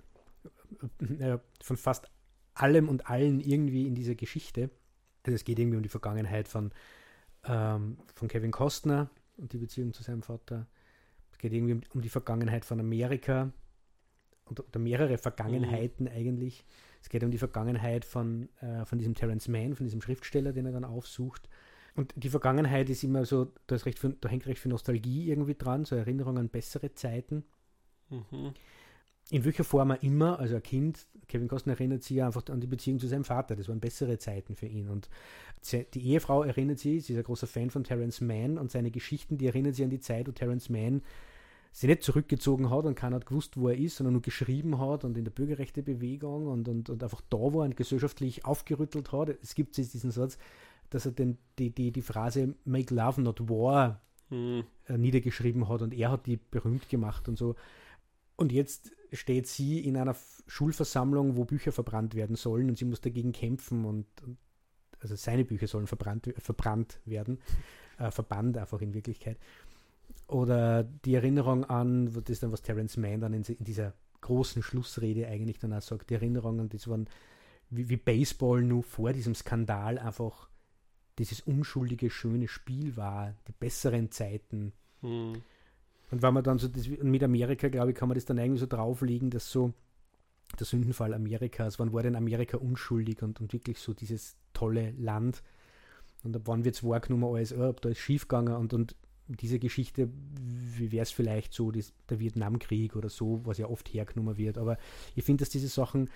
[1.19, 2.11] äh, von fast
[2.55, 4.71] allem und allen irgendwie in dieser Geschichte.
[5.25, 6.73] Also es geht irgendwie um die Vergangenheit von,
[7.45, 10.67] ähm, von Kevin Costner und die Beziehung zu seinem Vater.
[11.33, 13.53] Es geht irgendwie um, um die Vergangenheit von Amerika
[14.47, 16.13] und, oder mehrere Vergangenheiten mhm.
[16.13, 16.65] eigentlich.
[17.03, 20.67] Es geht um die Vergangenheit von, äh, von diesem Terence Mann, von diesem Schriftsteller, den
[20.67, 21.49] er dann aufsucht.
[21.95, 25.29] Und die Vergangenheit ist immer so, da, ist recht für, da hängt recht viel Nostalgie
[25.29, 27.45] irgendwie dran, so Erinnerungen an bessere Zeiten.
[28.11, 28.55] Mhm
[29.31, 32.69] in welcher Form auch immer, also ein Kind, Kevin Costner erinnert sich einfach an die
[32.69, 34.89] Beziehung zu seinem Vater, das waren bessere Zeiten für ihn.
[34.89, 35.09] Und
[35.73, 39.37] die Ehefrau erinnert sich, sie ist ein großer Fan von Terence Mann und seine Geschichten,
[39.37, 41.03] die erinnert sich an die Zeit, wo Terence Mann
[41.73, 45.05] sich nicht zurückgezogen hat und keiner hat gewusst, wo er ist, sondern nur geschrieben hat
[45.05, 49.37] und in der Bürgerrechtebewegung und, und, und einfach da war und gesellschaftlich aufgerüttelt hat.
[49.43, 50.39] Es gibt jetzt diesen Satz,
[50.89, 54.65] dass er den, die, die, die Phrase Make Love Not War hm.
[54.87, 57.57] Äh, niedergeschrieben hat und er hat die berühmt gemacht und so.
[58.37, 60.17] Und jetzt steht sie in einer
[60.47, 64.39] Schulversammlung, wo Bücher verbrannt werden sollen und sie muss dagegen kämpfen und, und
[65.01, 67.39] also seine Bücher sollen verbrannt, verbrannt werden,
[67.99, 69.39] äh, verbannt einfach in Wirklichkeit.
[70.29, 74.63] Oder die Erinnerung an, das ist dann, was Terence Mann dann in, in, dieser großen
[74.63, 77.09] Schlussrede eigentlich dann auch sagt, die Erinnerung an das waren,
[77.71, 80.49] wie, wie Baseball nur vor diesem Skandal einfach
[81.19, 84.73] dieses unschuldige, schöne Spiel war, die besseren Zeiten.
[85.01, 85.43] Hm.
[86.11, 88.61] Und wenn man dann so das, mit Amerika, glaube ich, kann man das dann eigentlich
[88.61, 89.73] so drauflegen, dass so
[90.59, 95.43] der Sündenfall Amerikas, wann war denn Amerika unschuldig und, und wirklich so dieses tolle Land?
[96.23, 98.97] Und ab wann wird es wahrgenommen als, oh, da ist schiefgegangen und, und
[99.29, 100.09] diese Geschichte,
[100.77, 104.57] wie wäre es vielleicht so, das, der Vietnamkrieg oder so, was ja oft hergenommen wird.
[104.57, 104.79] Aber
[105.17, 106.11] ich finde, dass diese Sachen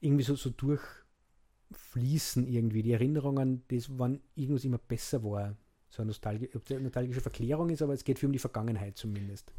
[0.00, 2.82] irgendwie so, so durchfließen irgendwie.
[2.82, 5.56] Die Erinnerungen, das wann irgendwas immer besser war
[5.90, 9.52] so eine eine nostalgische Verklärung ist, aber es geht viel um die Vergangenheit zumindest.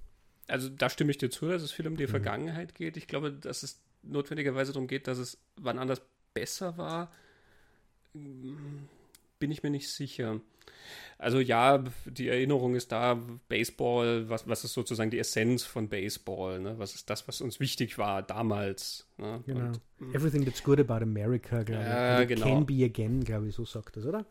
[0.47, 2.09] Also da stimme ich dir zu, dass es viel um die mhm.
[2.09, 2.97] Vergangenheit geht.
[2.97, 6.01] Ich glaube, dass es notwendigerweise darum geht, dass es wann anders
[6.33, 7.11] besser war,
[8.13, 10.39] bin ich mir nicht sicher.
[11.17, 16.59] Also ja, die Erinnerung ist da, Baseball, was, was ist sozusagen die Essenz von Baseball,
[16.59, 16.79] ne?
[16.79, 19.05] was ist das, was uns wichtig war damals.
[19.17, 19.43] Ne?
[19.45, 19.71] Genau.
[19.99, 22.29] Und, Everything that's good about America, glaube ja, ich.
[22.29, 22.45] Genau.
[22.45, 24.25] Can be again, glaube ich, so sagt das, oder?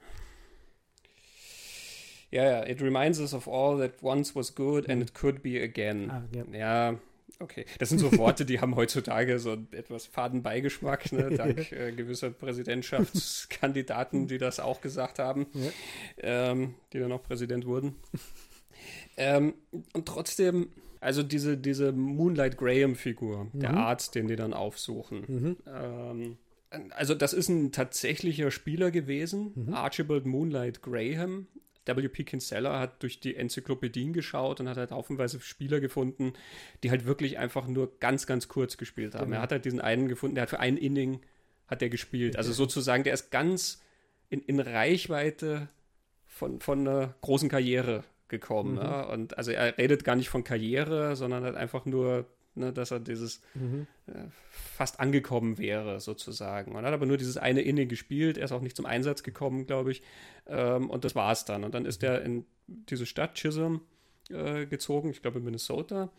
[2.31, 5.63] Ja, ja, it reminds us of all that once was good and it could be
[5.63, 6.11] again.
[6.11, 6.45] Ah, ja.
[6.53, 6.99] ja.
[7.41, 7.65] okay.
[7.79, 12.31] Das sind so Worte, die haben heutzutage so etwas faden Beigeschmack, ne, dank äh, gewisser
[12.31, 15.71] Präsidentschaftskandidaten, die das auch gesagt haben, ja.
[16.19, 17.97] ähm, die dann auch Präsident wurden.
[19.17, 19.55] ähm,
[19.95, 20.69] und trotzdem,
[21.01, 23.61] also diese, diese Moonlight Graham-Figur, mhm.
[23.61, 25.25] der Arzt, den die dann aufsuchen.
[25.27, 25.57] Mhm.
[25.67, 26.39] Ähm,
[26.91, 29.75] also das ist ein tatsächlicher Spieler gewesen, mhm.
[29.75, 31.47] Archibald Moonlight Graham,
[31.97, 32.25] W.P.
[32.25, 36.33] Kinsella hat durch die Enzyklopädien geschaut und hat halt haufenweise Spieler gefunden,
[36.83, 39.27] die halt wirklich einfach nur ganz, ganz kurz gespielt haben.
[39.27, 39.37] Genau.
[39.37, 41.21] Er hat halt diesen einen gefunden, der hat für ein Inning
[41.67, 42.37] hat er gespielt.
[42.37, 43.83] Also sozusagen, der ist ganz
[44.31, 45.69] in, in Reichweite
[46.27, 48.73] von, von einer großen Karriere gekommen.
[48.73, 48.79] Mhm.
[48.79, 49.09] Ne?
[49.09, 52.27] Und also er redet gar nicht von Karriere, sondern halt einfach nur,
[52.59, 53.87] ne, dass er dieses mhm.
[54.07, 56.75] äh, fast angekommen wäre, sozusagen.
[56.75, 58.39] Und hat aber nur dieses eine Inning gespielt.
[58.39, 60.03] Er ist auch nicht zum Einsatz gekommen, glaube ich.
[60.47, 61.65] Ähm, und das war es dann.
[61.65, 63.81] Und dann ist er in diese Stadt Chisholm
[64.31, 66.11] äh, gezogen, ich glaube in Minnesota,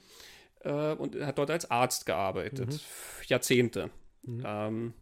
[0.61, 2.69] äh, und hat dort als Arzt gearbeitet.
[2.69, 2.79] Mhm.
[3.27, 3.89] Jahrzehnte.
[4.23, 4.43] Mhm.
[4.45, 4.93] Ähm,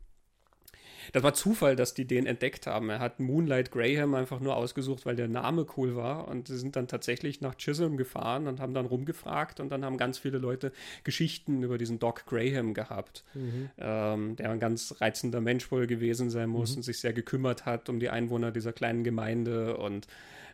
[1.13, 2.89] das war Zufall, dass die den entdeckt haben.
[2.89, 6.27] Er hat Moonlight Graham einfach nur ausgesucht, weil der Name cool war.
[6.27, 9.59] Und sie sind dann tatsächlich nach Chisholm gefahren und haben dann rumgefragt.
[9.59, 10.71] Und dann haben ganz viele Leute
[11.03, 13.69] Geschichten über diesen Doc Graham gehabt, mhm.
[13.77, 16.77] ähm, der ein ganz reizender Mensch wohl gewesen sein muss mhm.
[16.77, 19.77] und sich sehr gekümmert hat um die Einwohner dieser kleinen Gemeinde.
[19.77, 20.07] Und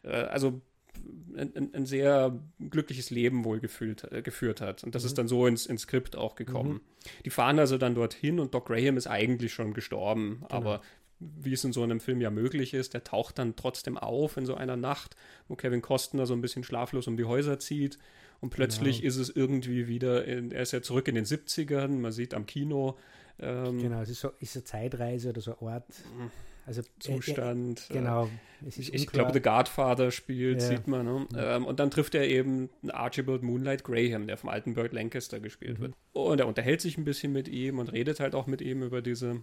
[0.04, 0.62] äh, also
[1.36, 4.84] ein, ein, sehr glückliches Leben wohl gefühlt, äh, geführt hat.
[4.84, 5.08] Und das mhm.
[5.08, 6.74] ist dann so ins, ins Skript auch gekommen.
[6.74, 6.82] Mhm.
[7.26, 10.48] Die fahren also dann dorthin und Doc Graham ist eigentlich schon gestorben, genau.
[10.50, 10.82] aber
[11.20, 14.46] wie es in so einem Film ja möglich ist, der taucht dann trotzdem auf in
[14.46, 15.16] so einer Nacht,
[15.48, 17.98] wo Kevin Costner so ein bisschen schlaflos um die Häuser zieht
[18.42, 19.08] und plötzlich genau.
[19.08, 22.46] ist es irgendwie wieder, in, er ist ja zurück in den 70ern, man sieht am
[22.46, 22.98] Kino.
[23.40, 25.88] Ähm, genau, es ist so ist eine Zeitreise oder so ein Ort.
[26.18, 26.32] Mhm.
[26.66, 27.88] Also, Zustand.
[27.90, 28.30] Äh, genau.
[28.66, 30.68] ich, ich glaube, The Godfather spielt, ja.
[30.68, 31.06] sieht man.
[31.06, 31.28] Ne?
[31.34, 31.58] Ja.
[31.58, 35.80] Ähm, und dann trifft er eben Archibald Moonlight Graham, der vom alten Burt Lancaster gespielt
[35.80, 35.84] mhm.
[35.84, 35.94] wird.
[36.14, 39.02] Und er unterhält sich ein bisschen mit ihm und redet halt auch mit ihm über
[39.02, 39.42] diese,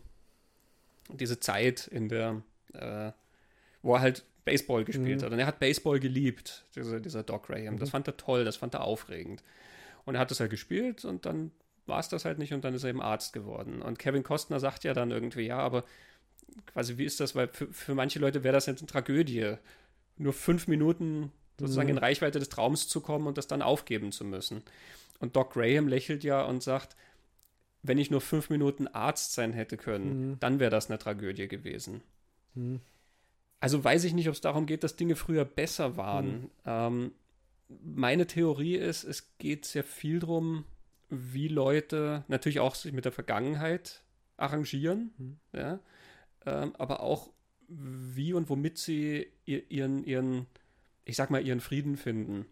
[1.12, 3.12] diese Zeit, in der, äh,
[3.83, 5.24] wo er halt Baseball gespielt mhm.
[5.26, 5.33] hat.
[5.33, 7.74] Und er hat Baseball geliebt, dieser, dieser Doc Graham.
[7.74, 7.78] Mhm.
[7.78, 9.42] Das fand er toll, das fand er aufregend.
[10.06, 11.52] Und er hat das halt gespielt und dann
[11.87, 13.83] war es das halt nicht und dann ist er eben Arzt geworden.
[13.83, 15.85] Und Kevin Costner sagt ja dann irgendwie, ja, aber
[16.66, 17.34] quasi, wie ist das?
[17.34, 19.54] Weil für, für manche Leute wäre das jetzt eine Tragödie,
[20.16, 21.96] nur fünf Minuten sozusagen mhm.
[21.96, 24.62] in Reichweite des Traums zu kommen und das dann aufgeben zu müssen.
[25.18, 26.96] Und Doc Graham lächelt ja und sagt,
[27.82, 30.40] wenn ich nur fünf Minuten Arzt sein hätte können, mhm.
[30.40, 32.02] dann wäre das eine Tragödie gewesen.
[32.54, 32.80] Mhm.
[33.60, 36.42] Also weiß ich nicht, ob es darum geht, dass Dinge früher besser waren.
[36.42, 36.50] Mhm.
[36.64, 37.12] Ähm,
[37.84, 40.64] meine Theorie ist, es geht sehr viel darum,
[41.08, 44.02] wie Leute natürlich auch sich mit der Vergangenheit
[44.36, 45.12] arrangieren.
[45.18, 45.36] Mhm.
[45.52, 45.78] Ja?
[46.46, 47.31] Ähm, aber auch
[47.68, 50.46] wie und womit sie ihren, ihren,
[51.05, 52.46] ich sag mal, ihren Frieden finden.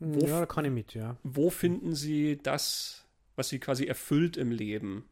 [0.00, 1.16] Wo, ja, kann ich mit, ja.
[1.22, 5.04] Wo finden sie das, was sie quasi erfüllt im Leben?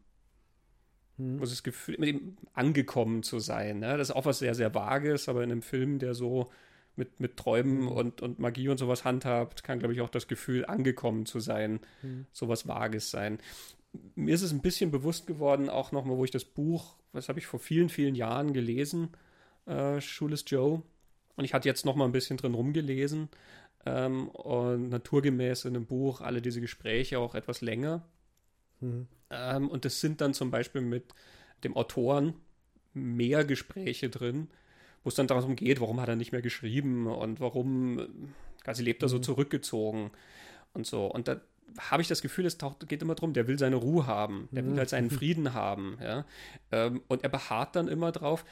[1.17, 1.39] Hm.
[1.41, 3.79] Was das Gefühl, mit dem angekommen zu sein.
[3.79, 3.97] Ne?
[3.97, 6.51] Das ist auch was sehr, sehr Vages, aber in einem Film, der so
[6.95, 7.87] mit, mit Träumen hm.
[7.89, 11.79] und, und Magie und sowas handhabt, kann, glaube ich, auch das Gefühl, angekommen zu sein,
[12.01, 12.25] hm.
[12.31, 13.39] sowas Vages sein.
[14.15, 17.39] Mir ist es ein bisschen bewusst geworden, auch nochmal, wo ich das Buch das habe
[17.39, 19.09] ich vor vielen, vielen Jahren gelesen,
[19.65, 20.83] äh, Schules Joe.
[21.35, 23.29] Und ich hatte jetzt noch mal ein bisschen drin rumgelesen.
[23.85, 28.03] Ähm, und naturgemäß in dem Buch alle diese Gespräche auch etwas länger.
[28.81, 29.07] Mhm.
[29.29, 31.13] Ähm, und es sind dann zum Beispiel mit
[31.63, 32.33] dem Autoren
[32.93, 34.49] mehr Gespräche drin,
[35.03, 38.33] wo es dann darum geht, warum hat er nicht mehr geschrieben und warum
[38.63, 39.23] quasi lebt er so mhm.
[39.23, 40.11] zurückgezogen
[40.73, 41.05] und so.
[41.05, 41.41] Und da,
[41.77, 44.65] habe ich das Gefühl, es taucht, geht immer darum, der will seine Ruhe haben, der
[44.65, 44.79] will mhm.
[44.79, 46.25] halt seinen Frieden haben, ja.
[46.71, 48.45] Ähm, und er beharrt dann immer drauf,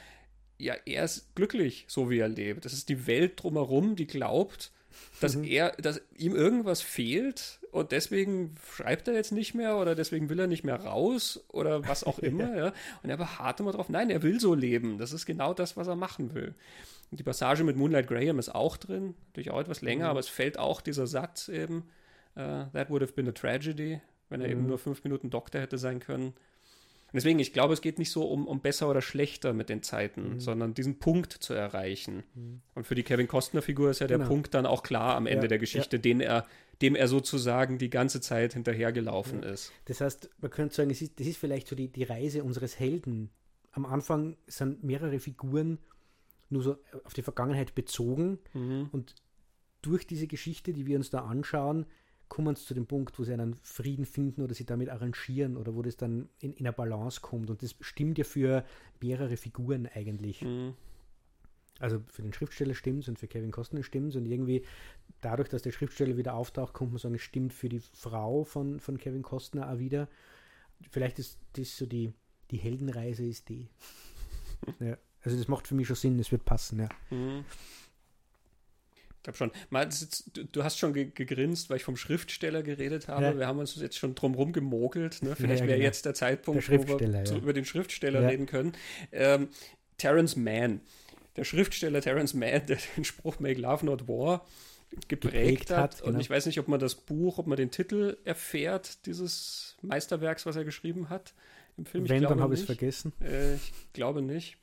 [0.58, 2.64] ja, er ist glücklich, so wie er lebt.
[2.64, 4.72] Das ist die Welt drumherum, die glaubt,
[5.20, 5.44] dass mhm.
[5.44, 10.38] er, dass ihm irgendwas fehlt und deswegen schreibt er jetzt nicht mehr oder deswegen will
[10.38, 12.72] er nicht mehr raus oder was auch immer, ja.
[13.02, 14.98] Und er beharrt immer drauf, nein, er will so leben.
[14.98, 16.54] Das ist genau das, was er machen will.
[17.10, 20.10] Und die Passage mit Moonlight Graham ist auch drin, natürlich auch etwas länger, mhm.
[20.10, 21.84] aber es fällt auch dieser Satz eben,
[22.36, 24.52] Uh, that would have been a tragedy, wenn er mhm.
[24.52, 26.34] eben nur fünf Minuten Doktor hätte sein können.
[27.12, 30.34] Deswegen, ich glaube, es geht nicht so um, um besser oder schlechter mit den Zeiten,
[30.34, 30.40] mhm.
[30.40, 32.24] sondern diesen Punkt zu erreichen.
[32.34, 32.60] Mhm.
[32.74, 34.28] Und für die Kevin Costner-Figur ist ja der genau.
[34.28, 36.02] Punkt dann auch klar am Ende ja, der Geschichte, ja.
[36.02, 36.46] den er,
[36.82, 39.50] dem er sozusagen die ganze Zeit hinterhergelaufen ja.
[39.50, 39.72] ist.
[39.86, 42.78] Das heißt, man könnte sagen, es ist, das ist vielleicht so die, die Reise unseres
[42.78, 43.30] Helden.
[43.72, 45.78] Am Anfang sind mehrere Figuren
[46.50, 48.88] nur so auf die Vergangenheit bezogen mhm.
[48.92, 49.14] und
[49.80, 51.86] durch diese Geschichte, die wir uns da anschauen,
[52.28, 55.74] kommen sie zu dem Punkt, wo sie einen Frieden finden oder sie damit arrangieren oder
[55.74, 57.50] wo das dann in, in eine Balance kommt.
[57.50, 58.64] Und das stimmt ja für
[59.00, 60.42] mehrere Figuren eigentlich.
[60.42, 60.74] Mhm.
[61.78, 64.16] Also für den Schriftsteller stimmt es und für Kevin Costner stimmt es.
[64.16, 64.64] Und irgendwie
[65.20, 68.80] dadurch, dass der Schriftsteller wieder auftaucht, kommt man sagen, es stimmt für die Frau von,
[68.80, 70.08] von Kevin Costner auch wieder.
[70.90, 72.12] Vielleicht ist das so die,
[72.50, 73.68] die Heldenreise ist die.
[74.80, 74.96] ja.
[75.22, 76.88] Also das macht für mich schon Sinn, es wird passen, ja.
[77.10, 77.44] Mhm
[79.26, 79.50] glaube schon.
[79.70, 79.88] Mal,
[80.52, 83.24] du hast schon gegrinst, weil ich vom Schriftsteller geredet habe.
[83.24, 83.38] Ja.
[83.38, 85.22] Wir haben uns jetzt schon drumherum gemogelt.
[85.22, 85.36] Ne?
[85.36, 85.86] Vielleicht ja, wäre genau.
[85.86, 87.36] jetzt der Zeitpunkt, der wo wir ja.
[87.36, 88.72] über den Schriftsteller reden können.
[89.12, 89.48] Ähm,
[89.98, 90.80] Terence Mann.
[91.36, 94.46] der Schriftsteller Terence Mann, der den Spruch Make Love Not War
[95.08, 95.78] geprägt, geprägt hat.
[95.78, 96.14] hat genau.
[96.14, 100.46] Und ich weiß nicht, ob man das Buch, ob man den Titel erfährt, dieses Meisterwerks,
[100.46, 101.34] was er geschrieben hat
[101.76, 102.08] im Film.
[102.08, 103.12] Wenn, dann habe ich es vergessen.
[103.20, 104.56] Äh, ich glaube nicht.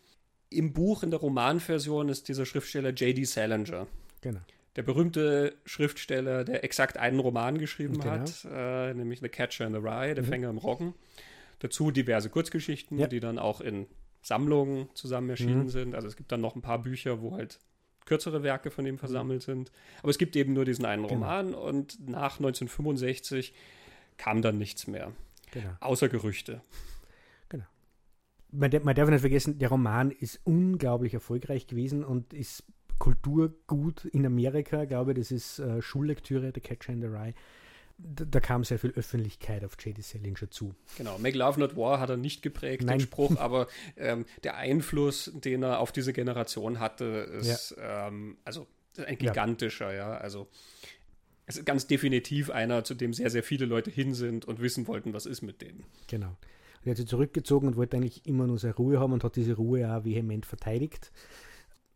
[0.50, 3.26] Im Buch, in der Romanversion, ist dieser Schriftsteller J.D.
[3.26, 3.88] Salinger.
[4.24, 4.40] Genau.
[4.76, 8.12] Der berühmte Schriftsteller, der exakt einen Roman geschrieben genau.
[8.12, 10.28] hat, äh, nämlich The Catcher in the Rye, Der mhm.
[10.28, 10.96] Fänger im Roggen.
[11.60, 13.08] Dazu diverse Kurzgeschichten, ja.
[13.08, 13.86] die dann auch in
[14.22, 15.70] Sammlungen zusammen erschienen mhm.
[15.70, 15.96] sind.
[15.96, 17.60] Also es gibt dann noch ein paar Bücher, wo halt
[18.06, 19.72] kürzere Werke von ihm versammelt sind.
[20.02, 21.14] Aber es gibt eben nur diesen einen genau.
[21.14, 23.54] Roman und nach 1965
[24.18, 25.12] kam dann nichts mehr.
[25.52, 25.70] Genau.
[25.82, 26.62] Außer Gerüchte.
[27.50, 27.66] Genau.
[28.52, 32.64] Man, man darf nicht vergessen, der Roman ist unglaublich erfolgreich gewesen und ist
[33.04, 37.34] Kulturgut in Amerika, glaube ich, das ist äh, Schullektüre, The Catcher in the Rye
[37.98, 40.02] da, da, kam sehr viel Öffentlichkeit auf J.D.
[40.02, 40.74] Salinger zu.
[40.98, 43.00] Genau, Make Love Not War hat er nicht geprägt, Nein.
[43.00, 47.06] den Spruch, aber ähm, der Einfluss, den er auf diese Generation hatte,
[47.40, 48.08] ist ja.
[48.08, 48.68] ähm, also
[49.06, 50.14] ein gigantischer, ja.
[50.14, 50.18] ja.
[50.18, 50.48] Also
[51.46, 54.88] es ist ganz definitiv einer, zu dem sehr, sehr viele Leute hin sind und wissen
[54.88, 55.84] wollten, was ist mit dem.
[56.08, 56.30] Genau.
[56.30, 59.36] Und er hat sich zurückgezogen und wollte eigentlich immer nur seine Ruhe haben und hat
[59.36, 61.12] diese Ruhe auch vehement verteidigt.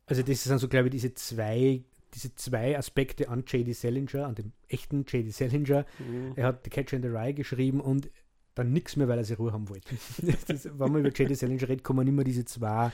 [0.08, 1.84] Also das sind so, glaube ich, diese zwei
[2.14, 3.74] diese zwei Aspekte an J.D.
[3.74, 5.30] Salinger, an dem echten J.D.
[5.30, 5.86] Salinger.
[6.00, 6.34] Mhm.
[6.36, 8.10] Er hat The Catcher in the Rye geschrieben und
[8.56, 9.96] dann nichts mehr, weil er sich Ruhe haben wollte.
[10.48, 11.34] das, wenn man über J.D.
[11.36, 12.92] Salinger redet, kommen immer diese zwei,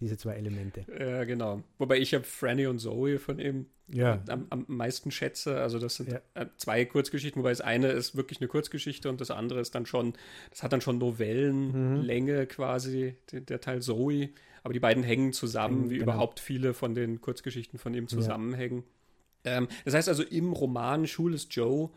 [0.00, 0.84] diese zwei Elemente.
[0.98, 1.62] Ja, genau.
[1.78, 4.20] Wobei ich habe Franny und Zoe von ihm ja.
[4.28, 5.60] am, am meisten schätze.
[5.60, 6.20] Also das sind ja.
[6.34, 9.86] Äh, zwei Kurzgeschichten, wobei das eine ist wirklich eine Kurzgeschichte und das andere ist dann
[9.86, 10.14] schon,
[10.50, 12.48] das hat dann schon Novellenlänge mhm.
[12.48, 14.30] quasi, der, der Teil Zoe
[14.64, 16.12] aber die beiden hängen zusammen, wie genau.
[16.12, 18.82] überhaupt viele von den Kurzgeschichten von ihm zusammenhängen.
[19.44, 19.58] Ja.
[19.58, 21.90] Ähm, das heißt also, im Roman Schul ist Joe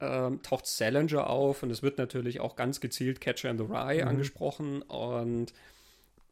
[0.00, 4.02] ähm, taucht Salinger auf und es wird natürlich auch ganz gezielt Catcher in the Rye
[4.02, 4.08] mhm.
[4.08, 5.52] angesprochen und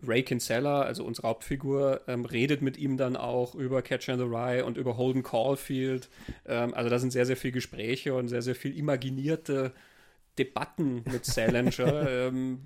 [0.04, 4.24] Ray Kinsella, also unsere Hauptfigur, ähm, redet mit ihm dann auch über Catcher in the
[4.24, 6.08] Rye und über Holden Caulfield.
[6.46, 9.72] Ähm, also da sind sehr, sehr viele Gespräche und sehr, sehr viel imaginierte
[10.38, 12.08] Debatten mit Salinger.
[12.08, 12.62] ähm,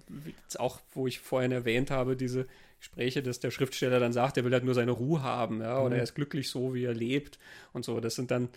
[0.57, 2.47] auch, wo ich vorhin erwähnt habe, diese
[2.79, 5.95] Gespräche, dass der Schriftsteller dann sagt, er will halt nur seine Ruhe haben, ja, oder
[5.95, 5.97] mhm.
[5.97, 7.39] er ist glücklich so, wie er lebt
[7.72, 8.01] und so.
[8.01, 8.49] Das sind dann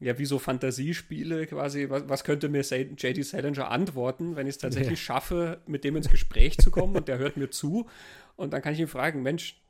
[0.00, 1.90] ja wie so Fantasiespiele quasi.
[1.90, 3.22] Was, was könnte mir J.D.
[3.22, 5.04] Salinger antworten, wenn ich es tatsächlich ja.
[5.04, 7.86] schaffe, mit dem ins Gespräch zu kommen und der hört mir zu
[8.36, 9.60] und dann kann ich ihn fragen, Mensch,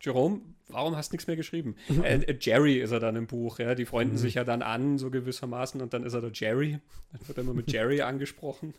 [0.00, 1.76] Jerome, warum hast du nichts mehr geschrieben?
[2.02, 3.74] Äh, äh, Jerry ist er dann im Buch, ja.
[3.74, 4.18] Die freunden mhm.
[4.18, 6.78] sich ja dann an, so gewissermaßen, und dann ist er der Jerry.
[7.12, 8.74] Dann wird er immer mit Jerry angesprochen.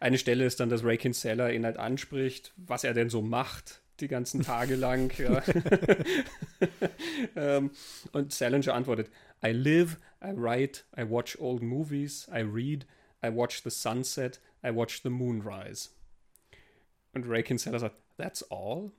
[0.00, 3.82] Eine Stelle ist dann, dass Ray Kinsella ihn halt anspricht, was er denn so macht,
[4.00, 5.12] die ganzen Tage lang.
[5.18, 5.42] Ja.
[7.36, 7.70] ähm,
[8.12, 9.10] und Salinger antwortet:
[9.44, 12.86] I live, I write, I watch old movies, I read,
[13.24, 15.90] I watch the sunset, I watch the moon rise.
[17.12, 18.92] Und Ray Kinsella sagt, That's all?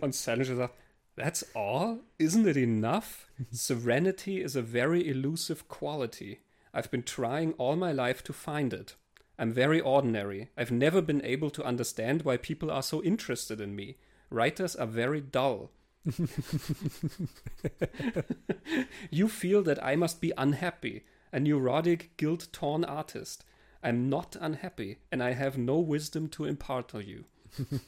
[0.00, 0.74] Und Salinger sagt,
[1.16, 2.00] That's all?
[2.18, 3.28] Isn't it enough?
[3.52, 6.40] Serenity is a very elusive quality.
[6.72, 8.96] I've been trying all my life to find it.
[9.38, 10.50] I'm very ordinary.
[10.56, 13.96] I've never been able to understand why people are so interested in me.
[14.30, 15.70] Writers are very dull.
[19.10, 23.44] you feel that I must be unhappy, a neurotic, guilt torn artist.
[23.82, 27.24] I'm not unhappy, and I have no wisdom to impart to you.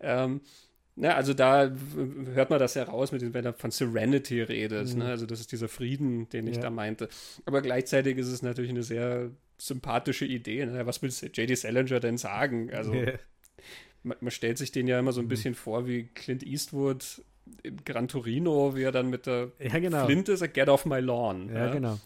[0.00, 0.40] ähm,
[1.00, 1.70] na, also da
[2.34, 4.92] hört man das heraus, mit dem, wenn er von Serenity redet.
[4.92, 4.98] Mhm.
[4.98, 5.04] Ne?
[5.06, 6.62] Also das ist dieser Frieden, den ich ja.
[6.62, 7.08] da meinte.
[7.44, 10.66] Aber gleichzeitig ist es natürlich eine sehr sympathische Idee.
[10.66, 10.86] Ne?
[10.86, 11.54] Was will J.D.
[11.54, 12.72] Salinger denn sagen?
[12.72, 13.18] Also yeah.
[14.02, 15.30] man, man, stellt sich den ja immer so ein mhm.
[15.30, 17.22] bisschen vor wie Clint Eastwood
[17.62, 20.04] in Gran Torino, wie er dann mit der ja, genau.
[20.04, 21.48] Flinte sagt, get off my lawn.
[21.48, 21.98] Ja, ja, genau.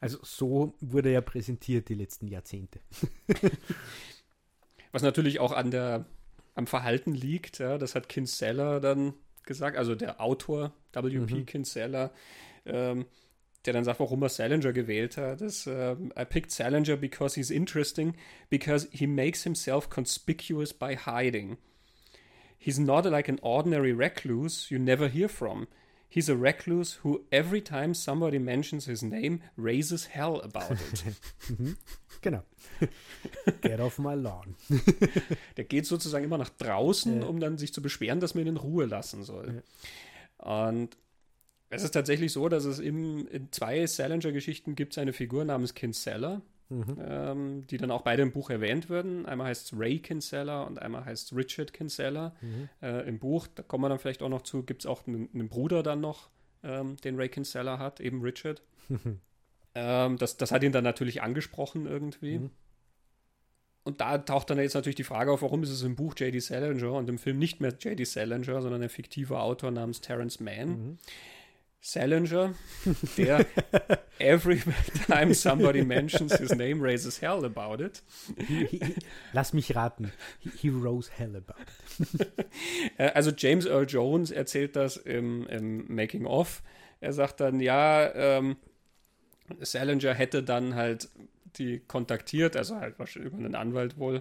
[0.00, 2.80] Also so wurde er präsentiert die letzten Jahrzehnte.
[4.92, 6.06] Was natürlich auch an der,
[6.58, 11.34] am Verhalten liegt, ja, das hat Kinsella dann gesagt, also der Autor W.P.
[11.36, 11.46] Mhm.
[11.46, 12.10] Kinsella,
[12.66, 13.06] ähm,
[13.64, 15.40] der dann sagt, warum er Salinger gewählt hat.
[15.40, 18.14] Das, uh, I picked Salinger because he's interesting,
[18.50, 21.58] because he makes himself conspicuous by hiding.
[22.58, 25.68] He's not like an ordinary recluse you never hear from.
[26.08, 31.04] He's a recluse who every time somebody mentions his name raises hell about it.
[31.48, 31.76] Mhm.
[32.20, 32.42] genau.
[33.62, 34.56] Get off my lawn.
[35.56, 37.26] Der geht sozusagen immer nach draußen, ja.
[37.26, 39.62] um dann sich zu beschweren, dass man ihn in Ruhe lassen soll.
[40.40, 40.68] Ja.
[40.70, 40.96] Und
[41.70, 45.74] es ist tatsächlich so, dass es im, in zwei Salinger-Geschichten gibt es eine Figur namens
[45.74, 46.96] Kinsella, mhm.
[47.00, 49.26] ähm, die dann auch beide im Buch erwähnt werden.
[49.26, 52.34] Einmal heißt es Ray Kinsella und einmal heißt es Richard Kinsella.
[52.40, 52.68] Mhm.
[52.82, 55.28] Äh, Im Buch, da kommen wir dann vielleicht auch noch zu, gibt es auch einen,
[55.32, 56.30] einen, Bruder dann noch,
[56.62, 58.62] ähm, den Ray Kinsella hat, eben Richard.
[59.74, 62.38] ähm, das, das hat ihn dann natürlich angesprochen irgendwie.
[62.38, 62.50] Mhm.
[63.84, 66.38] und da taucht dann jetzt natürlich die Frage auf, warum ist es im Buch J.D.
[66.40, 68.04] Salinger und im Film nicht mehr J.D.
[68.04, 70.98] Salinger, sondern ein fiktiver Autor namens Terence Mann.
[71.88, 72.54] Salinger,
[73.16, 73.46] der
[74.18, 74.60] every
[75.06, 78.02] time somebody mentions his name raises hell about it.
[78.46, 78.94] He, he,
[79.32, 80.12] lass mich raten.
[80.38, 82.28] He, he rose hell about it.
[82.98, 86.62] Äh, also James Earl Jones erzählt das im, im Making of.
[87.00, 88.56] Er sagt dann, ja, ähm,
[89.60, 91.08] Salinger hätte dann halt
[91.56, 94.16] die kontaktiert, also halt wahrscheinlich über einen Anwalt wohl.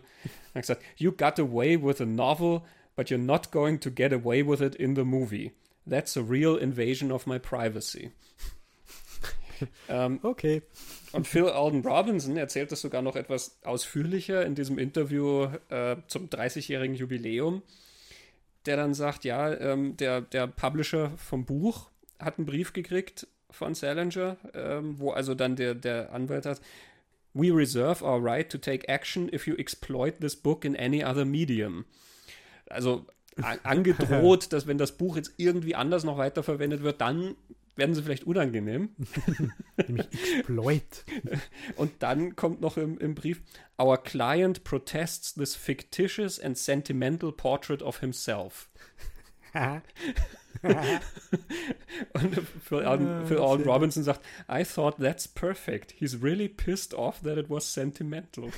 [0.54, 2.62] Er hat gesagt, you got away with a novel,
[2.96, 5.52] but you're not going to get away with it in the movie.
[5.90, 8.12] That's a real invasion of my privacy.
[9.90, 10.62] ähm, okay.
[11.14, 16.28] Und Phil Alden Robinson erzählt das sogar noch etwas ausführlicher in diesem Interview äh, zum
[16.28, 17.62] 30-jährigen Jubiläum,
[18.66, 23.74] der dann sagt, ja, ähm, der, der Publisher vom Buch hat einen Brief gekriegt von
[23.74, 26.62] Salinger, ähm, wo also dann der, der Anwalt hat,
[27.34, 31.24] We reserve our right to take action if you exploit this book in any other
[31.24, 31.86] medium.
[32.68, 33.06] Also
[33.64, 37.36] angedroht, dass wenn das Buch jetzt irgendwie anders noch weiterverwendet wird, dann
[37.76, 38.90] werden sie vielleicht unangenehm.
[39.88, 41.06] Nämlich Exploit.
[41.76, 43.42] Und dann kommt noch im, im Brief,
[43.80, 48.68] Our client protests this fictitious and sentimental portrait of himself.
[52.14, 55.92] Und Phil Alden, Phil Alden Robinson sagt, I thought that's perfect.
[55.92, 58.52] He's really pissed off that it was sentimental.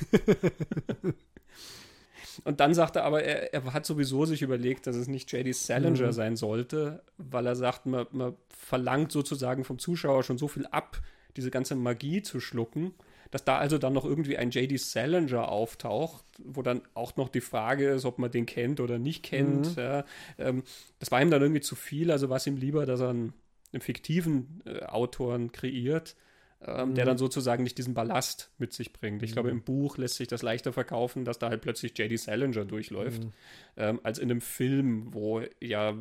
[2.44, 5.52] Und dann sagt er aber, er, er, hat sowieso sich überlegt, dass es nicht J.D.
[5.52, 6.12] Salinger mhm.
[6.12, 11.02] sein sollte, weil er sagt, man, man, verlangt sozusagen vom Zuschauer schon so viel ab,
[11.38, 12.94] diese ganze Magie zu schlucken,
[13.32, 14.78] dass da also dann noch irgendwie ein J.D.
[14.78, 19.24] Salinger auftaucht, wo dann auch noch die Frage ist, ob man den kennt oder nicht
[19.24, 19.76] kennt.
[19.76, 19.82] Mhm.
[19.82, 20.06] Ja,
[20.38, 20.64] ähm,
[21.00, 23.34] das war ihm dann irgendwie zu viel, also war es ihm lieber, dass er einen,
[23.72, 26.16] einen fiktiven äh, Autoren kreiert
[26.62, 26.96] ähm, mhm.
[26.96, 29.24] der dann sozusagen nicht diesen Ballast mit sich bringt.
[29.24, 29.34] Ich mhm.
[29.34, 32.18] glaube, im Buch lässt sich das leichter verkaufen, dass da halt plötzlich J.D.
[32.18, 33.32] Salinger durchläuft, mhm.
[33.78, 35.98] ähm, als in einem Film, wo ja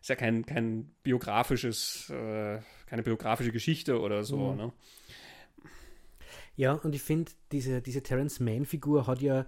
[0.00, 4.52] ist ja kein, kein biografisches, äh, keine biografische Geschichte oder so.
[4.52, 4.56] Mhm.
[4.56, 4.72] Ne?
[6.54, 9.46] Ja, und ich finde, diese, diese Terence Mann-Figur hat ja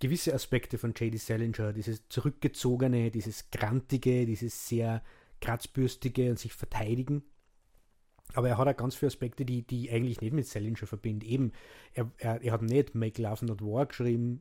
[0.00, 1.18] gewisse Aspekte von J.D.
[1.18, 5.02] Salinger, dieses zurückgezogene, dieses grantige, dieses sehr
[5.42, 7.22] kratzbürstige und sich verteidigen.
[8.34, 11.26] Aber er hat auch ganz viele Aspekte, die, die eigentlich nicht mit Salinger verbinden.
[11.26, 11.52] Eben,
[11.94, 14.40] er, er, er hat nicht Make Love Not War geschrieben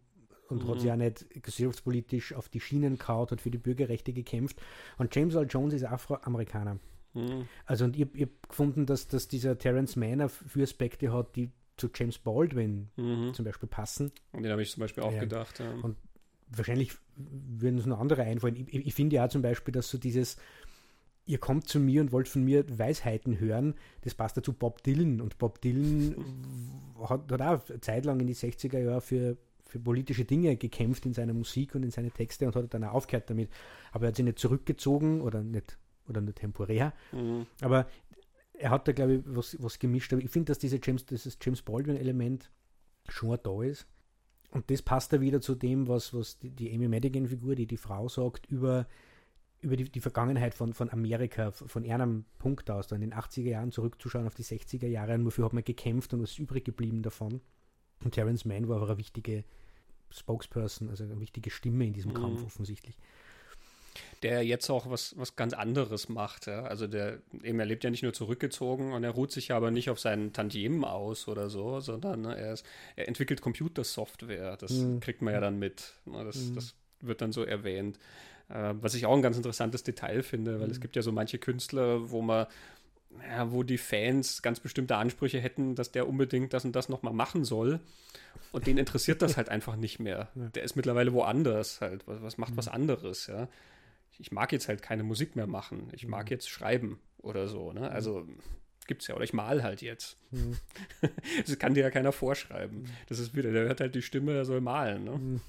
[0.49, 0.69] und mhm.
[0.69, 4.61] hat sich auch nicht gesellschaftspolitisch auf die Schienen kaut, hat für die Bürgerrechte gekämpft.
[4.97, 6.79] Und James Earl Jones ist Afroamerikaner.
[7.13, 7.47] Mhm.
[7.65, 11.51] Also, und ich, ich habe gefunden, dass, dass dieser Terence Mann für Aspekte hat, die
[11.77, 13.33] zu James Baldwin mhm.
[13.33, 14.11] zum Beispiel passen.
[14.33, 15.19] Und den habe ich zum Beispiel auch ja.
[15.19, 15.59] gedacht.
[15.59, 15.71] Ja.
[15.81, 15.97] Und
[16.47, 18.55] wahrscheinlich würden uns noch andere einfallen.
[18.55, 20.37] Ich, ich, ich finde ja zum Beispiel, dass so dieses
[21.25, 25.21] ihr kommt zu mir und wollt von mir Weisheiten hören, das passt dazu Bob Dylan.
[25.21, 26.15] Und Bob Dylan
[27.03, 31.33] hat, hat auch zeitlang in die 60er Jahre für, für politische Dinge gekämpft in seiner
[31.33, 33.49] Musik und in seine Texte und hat dann auch aufgehört damit.
[33.91, 36.93] Aber er hat sich nicht zurückgezogen oder nicht, oder nur temporär.
[37.11, 37.45] Mhm.
[37.61, 37.87] Aber
[38.53, 40.13] er hat da, glaube ich, was, was gemischt.
[40.13, 42.51] Aber ich finde, dass diese James, dieses James Baldwin-Element
[43.07, 43.87] schon da ist.
[44.51, 47.77] Und das passt da wieder zu dem, was, was die, die Amy Madigan-Figur, die die
[47.77, 48.85] Frau sagt, über
[49.61, 53.49] über die, die Vergangenheit von, von Amerika, von einem Punkt aus, da in den 80er
[53.49, 56.65] Jahren zurückzuschauen auf die 60er Jahre und wofür hat man gekämpft und was ist übrig
[56.65, 57.41] geblieben davon.
[58.03, 59.43] Und Terence Mann war aber eine wichtige
[60.09, 62.15] Spokesperson, also eine wichtige Stimme in diesem mhm.
[62.15, 62.97] Kampf offensichtlich.
[64.23, 66.47] Der jetzt auch was, was ganz anderes macht.
[66.47, 66.63] Ja?
[66.63, 69.89] Also der, eben, er lebt ja nicht nur zurückgezogen und er ruht sich aber nicht
[69.89, 74.57] auf seinen Tantiemen aus oder so, sondern ne, er, ist, er entwickelt Computersoftware.
[74.57, 75.01] Das mhm.
[75.01, 75.93] kriegt man ja dann mit.
[76.05, 76.23] Ne?
[76.23, 76.55] Das, mhm.
[76.55, 77.99] das wird dann so erwähnt.
[78.53, 80.73] Äh, was ich auch ein ganz interessantes Detail finde, weil mhm.
[80.73, 82.47] es gibt ja so manche Künstler, wo man
[83.29, 87.13] ja, wo die Fans ganz bestimmte Ansprüche hätten, dass der unbedingt das und das nochmal
[87.13, 87.79] machen soll.
[88.51, 90.29] Und den interessiert das halt einfach nicht mehr.
[90.35, 90.47] Ja.
[90.49, 92.07] Der ist mittlerweile woanders halt.
[92.07, 92.57] Was, was macht mhm.
[92.57, 93.47] was anderes, ja.
[94.17, 95.89] Ich mag jetzt halt keine Musik mehr machen.
[95.93, 96.31] Ich mag mhm.
[96.31, 97.91] jetzt schreiben oder so, ne?
[97.91, 98.27] Also
[98.87, 99.15] gibt es ja.
[99.15, 100.17] Oder ich mal halt jetzt.
[100.31, 100.57] Mhm.
[101.45, 102.81] Das kann dir ja keiner vorschreiben.
[102.81, 102.85] Mhm.
[103.07, 105.03] Das ist wieder, der hört halt die Stimme, der soll malen.
[105.05, 105.11] Ne?
[105.11, 105.41] Mhm.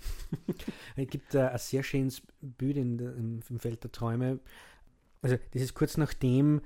[0.97, 4.41] Es gibt äh, ein sehr schönes Bild in, in, im Feld der Träume.
[5.23, 6.63] Also, das ist kurz nachdem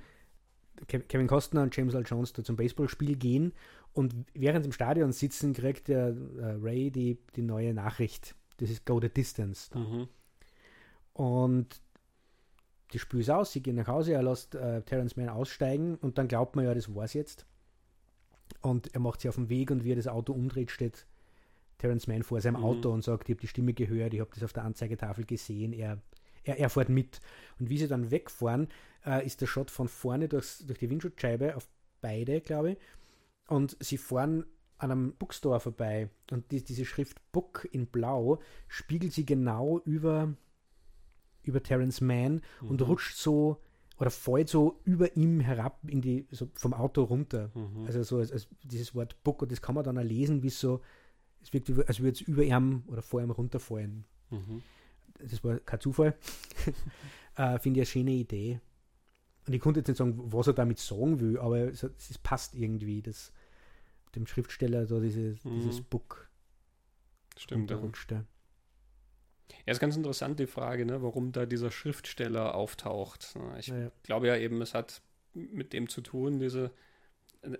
[0.86, 3.52] Kevin Costner und James Earl Jones da zum Baseballspiel gehen
[3.92, 8.34] und während sie im Stadion sitzen, kriegt der äh, Ray die, die neue Nachricht.
[8.58, 9.70] Das ist Go the Distance.
[9.76, 10.08] Mhm.
[11.14, 11.80] Und
[12.96, 16.16] die Spiel ist aus, sie gehen nach Hause, er lässt äh, Terence Mann aussteigen und
[16.16, 17.44] dann glaubt man ja, das war's jetzt.
[18.62, 21.04] Und er macht sich auf den Weg und wie er das Auto umdreht, steht
[21.76, 22.64] Terence Mann vor seinem mhm.
[22.64, 25.74] Auto und sagt, ich habe die Stimme gehört, ich habe das auf der Anzeigetafel gesehen,
[25.74, 25.98] er,
[26.42, 27.20] er, er fährt mit.
[27.60, 28.68] Und wie sie dann wegfahren,
[29.04, 31.68] äh, ist der Shot von vorne durchs, durch die Windschutzscheibe auf
[32.00, 32.78] beide, glaube ich.
[33.46, 34.46] Und sie fahren
[34.78, 38.38] an einem Bookstore vorbei und die, diese Schrift Book in Blau
[38.68, 40.32] spiegelt sie genau über,
[41.46, 42.68] über Terence Mann mhm.
[42.68, 43.60] und rutscht so
[43.98, 47.50] oder fällt so über ihm herab in die, so vom Auto runter.
[47.54, 47.86] Mhm.
[47.86, 50.50] Also so als, als, dieses Wort Book und das kann man dann auch lesen, wie
[50.50, 50.82] so,
[51.42, 54.04] es wirkt, als würde es über ihm oder vor ihm runterfallen.
[54.30, 54.62] Mhm.
[55.18, 56.14] Das war kein Zufall.
[57.36, 58.60] äh, Finde ich eine schöne Idee.
[59.46, 62.54] Und ich konnte jetzt nicht sagen, was er damit sagen will, aber es, es passt
[62.54, 63.32] irgendwie, dass
[64.14, 65.54] dem Schriftsteller so diese, mhm.
[65.54, 66.28] dieses Book
[67.36, 68.12] Stimmt, runterrutscht.
[68.12, 68.24] Ja.
[69.64, 73.34] Ja, ist ganz interessant die Frage, ne, warum da dieser Schriftsteller auftaucht.
[73.58, 73.90] Ich ja, ja.
[74.02, 75.02] glaube ja eben, es hat
[75.34, 76.70] mit dem zu tun, diese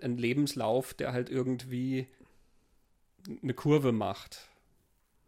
[0.01, 2.07] ein Lebenslauf, der halt irgendwie
[3.41, 4.49] eine Kurve macht.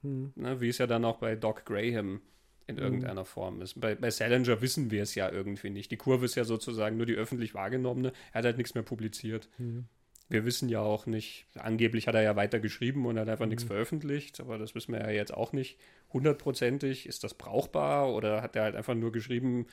[0.01, 0.31] Hm.
[0.35, 2.21] Ne, wie es ja dann auch bei Doc Graham
[2.67, 2.83] in hm.
[2.83, 3.79] irgendeiner Form ist.
[3.79, 5.91] Bei, bei Salinger wissen wir es ja irgendwie nicht.
[5.91, 8.13] Die Kurve ist ja sozusagen nur die öffentlich wahrgenommene.
[8.31, 9.49] Er hat halt nichts mehr publiziert.
[9.57, 9.87] Hm
[10.29, 13.49] wir wissen ja auch nicht, angeblich hat er ja weiter geschrieben und hat einfach mhm.
[13.49, 15.79] nichts veröffentlicht, aber das wissen wir ja jetzt auch nicht
[16.13, 17.07] hundertprozentig.
[17.07, 19.65] Ist das brauchbar oder hat er halt einfach nur geschrieben,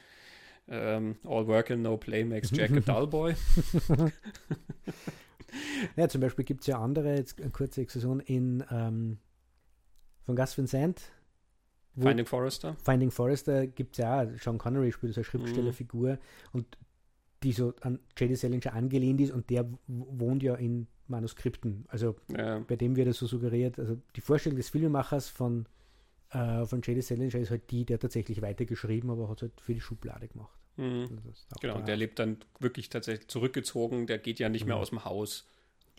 [0.68, 3.34] ähm, All work and no play makes Jack a dull boy?
[5.96, 9.18] ja, zum Beispiel gibt es ja andere, jetzt eine kurze Exkursion in ähm,
[10.24, 11.12] von Gus Vincent.
[11.98, 12.76] Finding Forrester.
[12.82, 16.18] Finding Forrester gibt es ja Sean Connery spielt so eine Schriftstellerfigur mhm.
[16.52, 16.78] und
[17.46, 18.34] die so an J.D.
[18.34, 21.84] Salinger angelehnt ist und der wohnt ja in Manuskripten.
[21.86, 22.58] Also ja.
[22.58, 25.66] bei dem wird es so suggeriert, also die Vorstellung des Filmemachers von,
[26.30, 27.02] äh, von J.D.
[27.02, 30.58] Salinger ist halt die, der tatsächlich weitergeschrieben, aber hat es halt für die Schublade gemacht.
[30.76, 31.06] Mhm.
[31.24, 34.70] Also genau, der lebt dann wirklich tatsächlich zurückgezogen, der geht ja nicht mhm.
[34.70, 35.48] mehr aus dem Haus.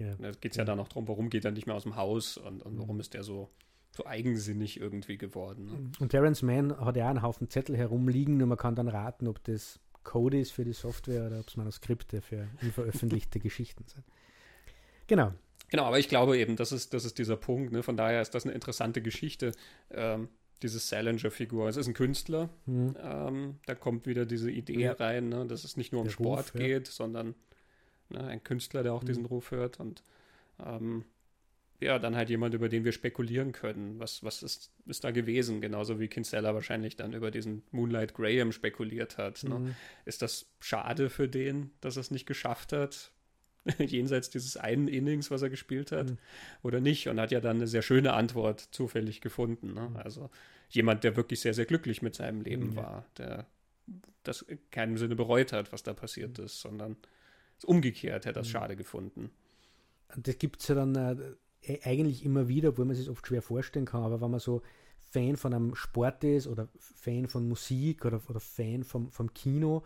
[0.02, 0.16] Ja.
[0.16, 0.64] Da geht es ja.
[0.64, 2.98] ja dann auch darum, warum geht er nicht mehr aus dem Haus und, und warum
[2.98, 3.02] mhm.
[3.02, 3.50] ist der so
[3.96, 5.66] so eigensinnig irgendwie geworden.
[5.66, 5.92] Ne?
[6.00, 9.44] Und Terence Mann hat ja einen Haufen Zettel herumliegen und man kann dann raten, ob
[9.46, 14.06] das Code ist für die Software oder ob es Manuskripte für unveröffentlichte Geschichten sind.
[15.08, 15.34] Genau.
[15.70, 17.74] Genau, aber ich glaube eben, das ist, das ist dieser Punkt.
[17.74, 17.84] Ne?
[17.84, 19.52] Von daher ist das eine interessante Geschichte,
[19.92, 20.30] ähm,
[20.62, 21.68] diese Salinger-Figur.
[21.68, 22.50] Es ist ein Künstler.
[22.66, 22.96] Mhm.
[23.04, 24.94] Ähm, da kommt wieder diese Idee ja.
[24.94, 25.46] rein, ne?
[25.46, 26.94] dass es nicht nur um der Sport Ruf, geht, ja.
[26.94, 27.36] sondern
[28.10, 29.08] ne, ein Künstler, der auch mhm.
[29.08, 29.82] diesen Ruf hört.
[29.82, 30.04] Und
[30.66, 31.04] ähm,
[31.80, 34.00] ja, dann halt jemand, über den wir spekulieren können.
[34.00, 35.62] Was, was ist, ist da gewesen?
[35.62, 39.44] Genauso wie Kinsella wahrscheinlich dann über diesen Moonlight Graham spekuliert hat.
[39.44, 39.60] Ne?
[39.60, 39.76] Mhm.
[40.06, 43.12] Ist das schade für den, dass er es nicht geschafft hat?
[43.80, 46.18] jenseits dieses einen Innings, was er gespielt hat, mhm.
[46.64, 47.08] oder nicht?
[47.10, 49.74] Und hat ja dann eine sehr schöne Antwort zufällig gefunden.
[49.74, 49.90] Ne?
[49.90, 49.98] Mhm.
[49.98, 50.30] Also
[50.70, 52.76] jemand, der wirklich sehr, sehr glücklich mit seinem Leben mhm.
[52.76, 53.46] war, der
[54.24, 56.46] das in keinem Sinne bereut hat, was da passiert mhm.
[56.46, 56.98] ist, sondern
[57.64, 58.52] umgekehrt hätte das mhm.
[58.52, 59.32] schade gefunden.
[60.16, 61.16] Und das gibt es ja dann äh,
[61.84, 64.62] eigentlich immer wieder, obwohl man sich oft schwer vorstellen kann, aber wenn man so
[65.10, 69.84] Fan von einem Sport ist oder Fan von Musik oder, oder Fan vom, vom Kino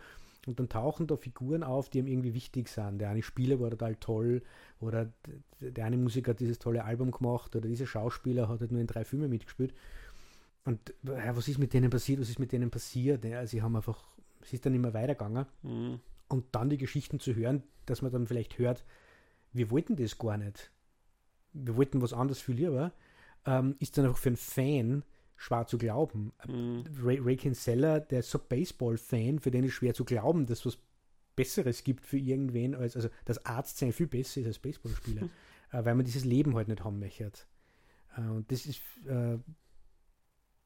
[0.48, 3.00] und dann tauchen da Figuren auf, die ihm irgendwie wichtig sind.
[3.00, 4.42] Der eine Spieler war total toll
[4.80, 5.12] oder
[5.60, 8.88] der eine Musiker hat dieses tolle Album gemacht oder dieser Schauspieler hat halt nur in
[8.88, 9.74] drei Filmen mitgespielt.
[10.66, 12.20] Und ja, was ist mit denen passiert?
[12.20, 13.24] Was ist mit denen passiert?
[13.26, 14.04] Ja, sie haben einfach,
[14.42, 15.46] es ist dann immer weitergegangen.
[15.62, 16.00] Mhm.
[16.28, 18.84] Und dann die Geschichten zu hören, dass man dann vielleicht hört,
[19.54, 20.72] wir wollten das gar nicht
[21.54, 22.92] wir wollten was anderes viel lieber,
[23.46, 25.04] ähm, ist dann einfach für einen Fan
[25.36, 26.34] schwer zu glauben.
[26.48, 26.84] Mhm.
[27.02, 30.66] Ray, Ray Kinsella, der ist so Baseball-Fan, für den ist schwer zu glauben, dass es
[30.66, 30.78] was
[31.36, 35.30] Besseres gibt für irgendwen, als also das Arzt sein viel besser ist als Baseballspieler, mhm.
[35.72, 37.32] äh, weil man dieses Leben halt nicht haben möchte.
[38.16, 39.38] Äh, und das ist äh,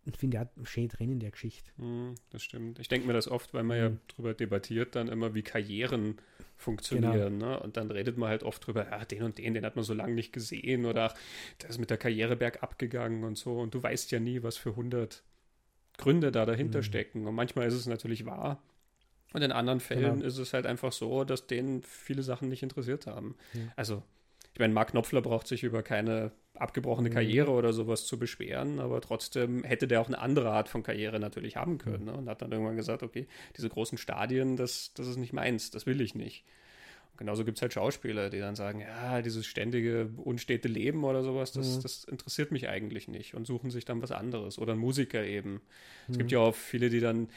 [0.06, 1.72] ich finde ja schön drin in der Geschichte.
[1.82, 2.80] Mm, das stimmt.
[2.80, 3.82] Ich denke mir das oft, weil man mm.
[3.82, 6.18] ja darüber debattiert, dann immer, wie Karrieren
[6.58, 7.40] funktionieren.
[7.40, 7.52] Genau.
[7.52, 7.60] Ne?
[7.60, 9.94] Und dann redet man halt oft drüber, ja, den und den, den hat man so
[9.94, 11.16] lange nicht gesehen oder ach,
[11.62, 13.60] der ist mit der Karriere bergab gegangen und so.
[13.60, 15.24] Und du weißt ja nie, was für 100
[15.98, 16.84] Gründe da dahinter mm.
[16.84, 17.26] stecken.
[17.26, 18.62] Und manchmal ist es natürlich wahr.
[19.34, 20.26] Und in anderen Fällen genau.
[20.26, 23.36] ist es halt einfach so, dass denen viele Sachen nicht interessiert haben.
[23.76, 24.02] Also
[24.56, 27.14] ich meine, Mark Knopfler braucht sich über keine abgebrochene mhm.
[27.14, 31.20] Karriere oder sowas zu beschweren, aber trotzdem hätte der auch eine andere Art von Karriere
[31.20, 32.12] natürlich haben können mhm.
[32.12, 32.14] ne?
[32.14, 33.28] und hat dann irgendwann gesagt, okay,
[33.58, 36.46] diese großen Stadien, das, das ist nicht meins, das will ich nicht.
[37.12, 41.22] Und genauso gibt es halt Schauspieler, die dann sagen, ja, dieses ständige, unstete Leben oder
[41.22, 41.82] sowas, das, mhm.
[41.82, 44.58] das interessiert mich eigentlich nicht und suchen sich dann was anderes.
[44.58, 45.60] Oder Musiker eben.
[46.08, 47.28] Es gibt ja auch viele, die dann,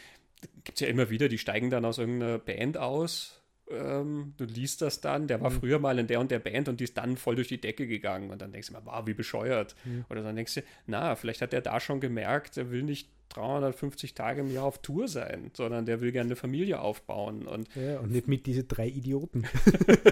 [0.63, 3.39] gibt es ja immer wieder, die steigen dann aus irgendeiner Band aus
[3.71, 5.61] ähm, du liest das dann, der war mhm.
[5.61, 7.87] früher mal in der und der Band und die ist dann voll durch die Decke
[7.87, 8.31] gegangen.
[8.31, 9.75] Und dann denkst du mal, wow, wie bescheuert.
[9.85, 10.05] Mhm.
[10.11, 14.15] Oder dann denkst du, na, vielleicht hat er da schon gemerkt, er will nicht 350
[14.15, 17.47] Tage im Jahr auf Tour sein, sondern der will gerne eine Familie aufbauen.
[17.47, 19.47] Und, ja, und nicht mit diesen drei Idioten.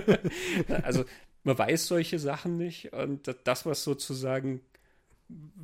[0.82, 1.04] also
[1.42, 4.60] man weiß solche Sachen nicht und das, was sozusagen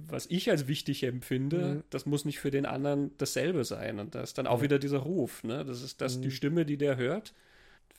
[0.09, 1.83] was ich als wichtig empfinde, mhm.
[1.91, 4.01] das muss nicht für den anderen dasselbe sein.
[4.01, 4.65] Und das ist dann auch ja.
[4.65, 5.45] wieder dieser Ruf.
[5.45, 5.65] Ne?
[5.65, 6.23] Das ist das, mhm.
[6.23, 7.33] die Stimme, die der hört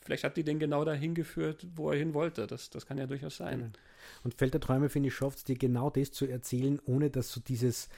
[0.04, 2.46] vielleicht hat die den genau dahin geführt, wo er hin wollte.
[2.46, 3.72] Das, das kann ja durchaus sein.
[4.22, 7.32] Und Feld der Träume, finde ich, schafft es dir genau das zu erzählen, ohne dass
[7.32, 7.88] so dieses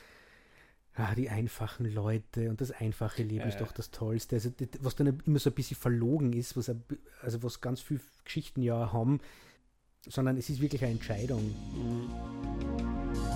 [0.94, 4.36] ah, die einfachen Leute und das einfache Leben ja, ist doch das Tollste.
[4.36, 4.50] Also,
[4.80, 6.74] was dann immer so ein bisschen verlogen ist, was,
[7.22, 9.20] also was ganz viele Geschichten ja haben,
[10.08, 11.42] sondern es ist wirklich eine Entscheidung.
[11.74, 13.35] Mhm.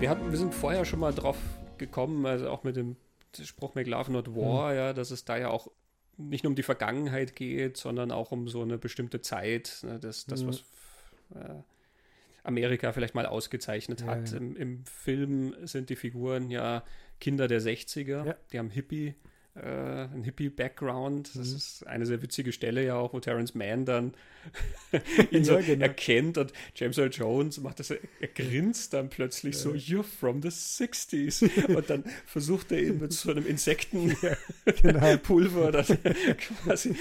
[0.00, 1.36] Wir, hatten, wir sind vorher schon mal drauf
[1.76, 2.96] gekommen, also auch mit dem
[3.38, 4.76] Spruch Make Love Not War, mhm.
[4.76, 5.70] ja, dass es da ja auch
[6.16, 10.24] nicht nur um die Vergangenheit geht, sondern auch um so eine bestimmte Zeit, ne, das,
[10.24, 10.48] das mhm.
[10.48, 10.60] was
[11.34, 11.62] äh,
[12.44, 14.32] Amerika vielleicht mal ausgezeichnet hat.
[14.32, 14.38] Ja.
[14.38, 16.82] Im, Im, Film sind die Figuren ja
[17.20, 18.36] Kinder der 60er, ja.
[18.52, 19.14] die haben Hippie
[19.54, 21.30] äh, ein Hippie-Background.
[21.34, 21.56] Das mhm.
[21.56, 24.14] ist eine sehr witzige Stelle ja auch, wo Terence Mann dann
[25.30, 25.82] ihn so genau.
[25.82, 27.98] erkennt und James Earl Jones macht das, er
[28.34, 29.60] grinst dann plötzlich ja.
[29.60, 31.66] so, you're from the 60s.
[31.76, 35.84] und dann versucht er ihn mit so einem Insektenpulver genau.
[36.64, 36.94] quasi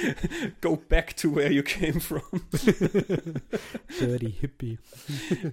[0.61, 2.21] go back to where you came from.
[3.99, 4.79] Dirty Hippie.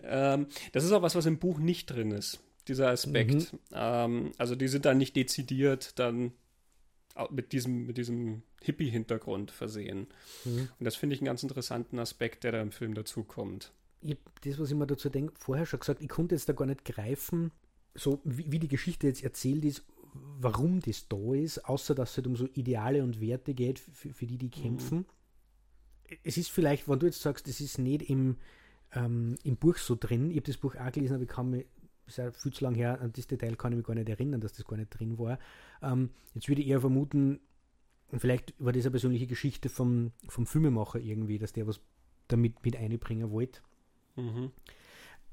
[0.02, 3.52] ähm, das ist auch was, was im Buch nicht drin ist dieser Aspekt.
[3.52, 3.58] Mhm.
[3.72, 6.32] Ähm, also die sind dann nicht dezidiert dann
[7.30, 10.08] mit diesem, mit diesem Hippie-Hintergrund versehen.
[10.44, 10.68] Mhm.
[10.78, 13.72] Und das finde ich einen ganz interessanten Aspekt, der da im Film dazukommt.
[14.44, 16.84] das, was ich mir dazu denke, vorher schon gesagt, ich konnte jetzt da gar nicht
[16.84, 17.52] greifen,
[17.94, 19.84] so wie, wie die Geschichte jetzt erzählt ist,
[20.38, 24.12] warum das da ist, außer dass es halt um so Ideale und Werte geht, für,
[24.12, 24.50] für die, die mhm.
[24.62, 24.98] kämpfen.
[24.98, 25.06] Mhm.
[26.22, 28.36] Es ist vielleicht, wenn du jetzt sagst, es ist nicht im,
[28.92, 31.66] ähm, im Buch so drin, ich habe das Buch auch gelesen, aber ich kann mich
[32.06, 34.40] ist ja viel zu lang her, an das Detail kann ich mich gar nicht erinnern,
[34.40, 35.38] dass das gar nicht drin war.
[35.82, 37.40] Ähm, jetzt würde ich eher vermuten,
[38.16, 41.80] vielleicht war das eine persönliche Geschichte vom, vom Filmemacher irgendwie, dass der was
[42.28, 43.60] damit mit einbringen wollte.
[44.16, 44.52] Mhm.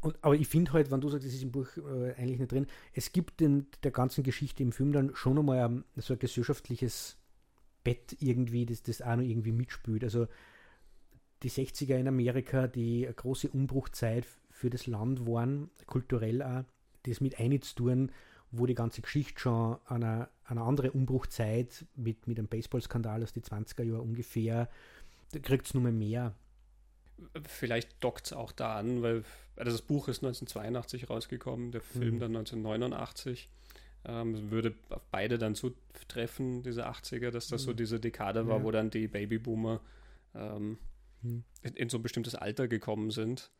[0.02, 2.52] Und, aber ich finde halt, wenn du sagst, das ist im Buch äh, eigentlich nicht
[2.52, 6.20] drin, es gibt in der ganzen Geschichte im Film dann schon einmal ein, so ein
[6.20, 7.18] gesellschaftliches
[7.84, 10.04] Bett irgendwie, das das auch noch irgendwie mitspielt.
[10.04, 10.28] Also
[11.44, 14.26] die 60er in Amerika, die große Umbruchzeit
[14.64, 16.64] für das Land waren, kulturell auch,
[17.03, 18.14] das mit einzutun,
[18.49, 23.43] wo die ganze Geschichte schon eine, eine andere Umbruchzeit mit, mit einem Baseballskandal aus den
[23.43, 24.70] 20er Jahren ungefähr,
[25.34, 26.34] da kriegt es nur mehr.
[27.45, 29.26] Vielleicht dockt es auch da an, weil
[29.57, 32.20] also das Buch ist 1982 rausgekommen, der Film mhm.
[32.20, 33.49] dann 1989.
[34.05, 37.66] Ähm, würde auf beide dann zutreffen, diese 80er, dass das mhm.
[37.66, 38.64] so diese Dekade war, ja.
[38.64, 39.82] wo dann die Babyboomer
[40.36, 40.78] ähm,
[41.22, 41.43] mhm.
[41.64, 43.51] in, in, so ein bestimmtes Alter gekommen sind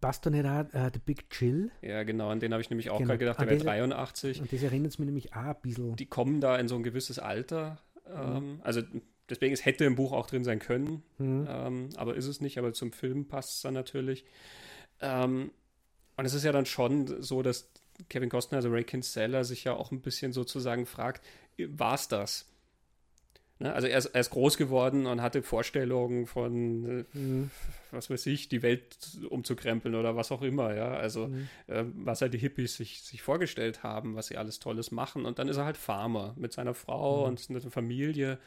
[0.00, 1.70] auch uh, The Big Chill?
[1.82, 3.08] Ja, genau, an den habe ich nämlich auch genau.
[3.08, 4.40] gerade gedacht, der wäre 83.
[4.40, 5.96] Und das erinnert mich nämlich auch ein bisschen.
[5.96, 7.78] Die kommen da in so ein gewisses Alter.
[8.08, 8.60] Ähm, mhm.
[8.62, 8.82] Also
[9.28, 11.46] deswegen, es hätte im Buch auch drin sein können, mhm.
[11.48, 14.24] ähm, aber ist es nicht, aber zum Film passt es dann natürlich.
[15.00, 15.50] Ähm,
[16.16, 17.70] und es ist ja dann schon so, dass
[18.08, 21.24] Kevin Costner, also Ray Kinsella, sich ja auch ein bisschen sozusagen fragt,
[21.58, 22.51] war es das?
[23.62, 23.72] Ne?
[23.72, 27.50] Also er ist, er ist, groß geworden und hatte Vorstellungen von, mhm.
[27.92, 28.96] was weiß ich, die Welt
[29.30, 30.92] umzukrempeln oder was auch immer, ja.
[30.92, 31.48] Also mhm.
[31.68, 35.24] äh, was halt die Hippies sich, sich vorgestellt haben, was sie alles Tolles machen.
[35.24, 37.28] Und dann ist er halt Farmer mit seiner Frau mhm.
[37.28, 38.38] und einer Familie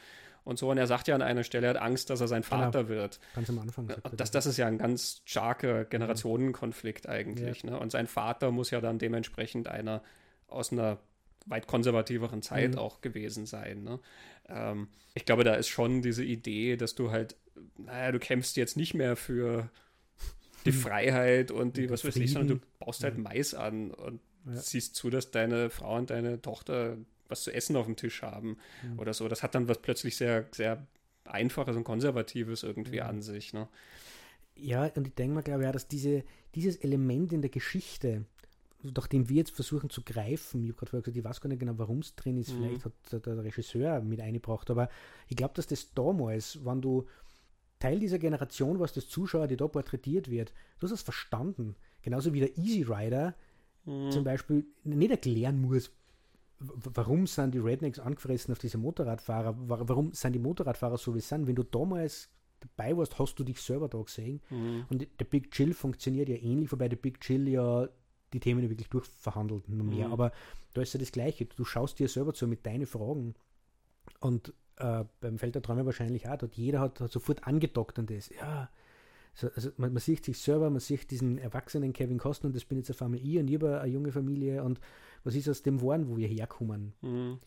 [0.44, 0.70] und so.
[0.70, 2.44] Und er sagt ja an einer Stelle, er hat Angst, dass er sein.
[2.44, 2.90] Vater genau.
[2.90, 3.20] wird.
[3.36, 3.88] Ganz am Anfang.
[4.18, 7.64] Das, das ist ja ein ganz starker Generationenkonflikt eigentlich.
[7.64, 7.72] Ja.
[7.72, 7.80] Ne?
[7.80, 10.04] Und sein Vater muss ja dann dementsprechend einer
[10.48, 11.00] aus einer
[11.46, 12.80] weit konservativeren Zeit mhm.
[12.80, 13.84] auch gewesen sein.
[13.84, 14.00] Ne?
[14.50, 17.36] Ähm, ich glaube, da ist schon diese Idee, dass du halt,
[17.78, 19.70] naja, du kämpfst jetzt nicht mehr für
[20.66, 20.80] die hm.
[20.80, 24.56] Freiheit und die, was weiß ich, sondern du baust halt Mais an und ja.
[24.56, 28.58] siehst zu, dass deine Frau und deine Tochter was zu essen auf dem Tisch haben
[28.84, 29.00] mhm.
[29.00, 29.28] oder so.
[29.28, 30.86] Das hat dann was plötzlich sehr, sehr
[31.24, 33.08] Einfaches und Konservatives irgendwie mhm.
[33.08, 33.54] an sich.
[33.54, 33.68] Ne?
[34.56, 36.24] Ja, und ich denke mal, glaube ich, ja, dass diese,
[36.54, 38.26] dieses Element in der Geschichte,
[38.94, 41.60] nachdem wir jetzt versuchen zu greifen, ich habe gerade vorher gesagt, ich weiß gar nicht
[41.60, 42.64] genau, warum es drin ist, mhm.
[42.64, 44.90] vielleicht hat der Regisseur mit eingebracht, aber
[45.28, 47.06] ich glaube, dass das damals, wenn du
[47.80, 51.76] Teil dieser Generation warst, das Zuschauer, die da porträtiert wird, du hast es verstanden.
[52.02, 53.36] Genauso wie der Easy Rider
[53.86, 54.12] mhm.
[54.12, 55.92] zum Beispiel nicht erklären muss,
[56.60, 61.28] warum sind die Rednecks angefressen auf diese Motorradfahrer, warum sind die Motorradfahrer so wie sie
[61.28, 61.48] sind.
[61.48, 62.30] Wenn du damals
[62.60, 64.42] dabei warst, hast du dich selber da gesehen.
[64.50, 64.86] Mhm.
[64.90, 67.88] Und der Big Chill funktioniert ja ähnlich, wobei der Big Chill ja
[68.36, 70.08] die Themen wirklich durchverhandelt, noch mehr.
[70.08, 70.14] Mhm.
[70.14, 70.32] Aber
[70.74, 71.46] da ist ja das Gleiche.
[71.46, 73.34] Du schaust dir selber zu mit deinen Fragen.
[74.20, 76.38] Und äh, beim Feld der Träume wahrscheinlich auch.
[76.38, 78.30] Dort jeder hat, hat sofort angedockt an das.
[78.30, 78.70] Ja,
[79.34, 82.66] so, also man, man, sieht sich selber, man sieht diesen erwachsenen Kevin Costner und das
[82.66, 84.80] bin jetzt eine Familie und ich habe eine junge Familie und
[85.24, 86.94] was ist aus dem geworden, wo wir herkommen?
[87.02, 87.40] Mhm.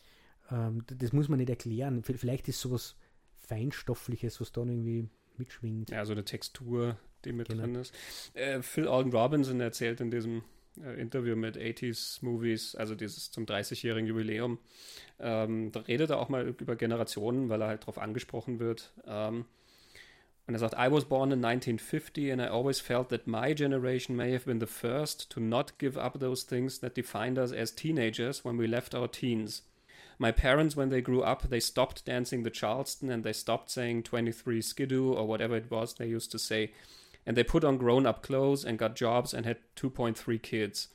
[0.51, 2.03] Ähm, das muss man nicht erklären.
[2.03, 2.95] Vielleicht ist sowas
[3.35, 5.89] Feinstoffliches, was da irgendwie mitschwingt.
[5.89, 7.63] Ja, so eine Textur, die mit genau.
[7.63, 7.93] drin ist.
[8.35, 10.43] Äh, Phil Alden Robinson erzählt in diesem
[10.83, 14.59] äh, Interview mit 80s Movies, also dieses zum 30-jährigen Jubiläum,
[15.19, 18.91] ähm, da redet er auch mal über Generationen, weil er halt darauf angesprochen wird.
[19.05, 19.45] Ähm,
[20.47, 24.15] und er sagt, I was born in 1950 and I always felt that my generation
[24.15, 27.75] may have been the first to not give up those things that defined us as
[27.75, 29.61] teenagers when we left our teens.
[30.17, 34.03] My parents, when they grew up, they stopped dancing the Charleston and they stopped saying
[34.03, 36.71] 23 skidoo or whatever it was they used to say.
[37.29, 40.87] And they put on grown up clothes and got jobs and had 2.3 kids.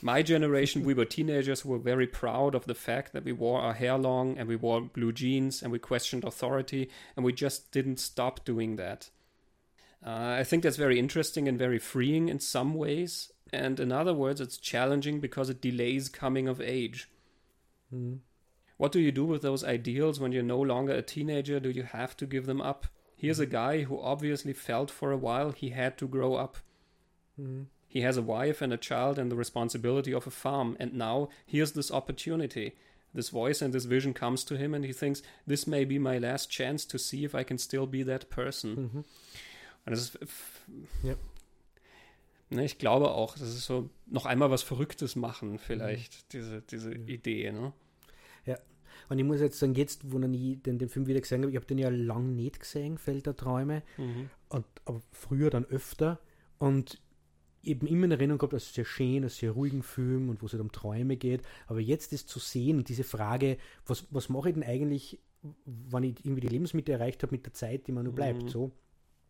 [0.00, 3.60] My generation, we were teenagers who were very proud of the fact that we wore
[3.60, 7.72] our hair long and we wore blue jeans and we questioned authority and we just
[7.72, 9.10] didn't stop doing that.
[10.06, 13.32] Uh, I think that's very interesting and very freeing in some ways.
[13.52, 17.10] And in other words, it's challenging because it delays coming of age.
[17.92, 18.20] Mm.
[18.76, 21.58] What do you do with those ideals when you're no longer a teenager?
[21.58, 22.86] Do you have to give them up?
[23.16, 26.58] Here's a guy who obviously felt for a while he had to grow up.
[27.40, 27.66] Mm.
[27.88, 31.30] He has a wife and a child and the responsibility of a farm, and now
[31.46, 32.74] here's this opportunity.
[33.14, 36.18] This voice and this vision comes to him, and he thinks, This may be my
[36.18, 38.76] last chance to see if I can still be that person.
[38.76, 39.04] Mhm.
[39.86, 40.18] Und das ist.
[41.02, 41.14] Ja.
[42.50, 46.28] Ne, ich glaube auch, das ist so noch einmal was Verrücktes machen, vielleicht, mhm.
[46.32, 46.92] diese, diese.
[46.92, 47.50] Idee.
[47.50, 47.72] Ne?
[49.08, 51.56] Und ich muss jetzt sagen, jetzt, wo ich den, den Film wieder gesehen habe, ich
[51.56, 54.30] habe den ja lang nicht gesehen, Feld der Träume, mhm.
[54.48, 56.20] und, aber früher dann öfter.
[56.58, 57.00] Und
[57.62, 60.52] eben immer in Erinnerung gehabt als sehr schön, als sehr ruhigen Film und wo es
[60.52, 61.42] halt um Träume geht.
[61.66, 65.20] Aber jetzt ist zu sehen, diese Frage, was, was mache ich denn eigentlich,
[65.64, 68.44] wenn ich irgendwie die Lebensmittel erreicht habe mit der Zeit, die man nur bleibt.
[68.44, 68.48] Mhm.
[68.48, 68.72] So,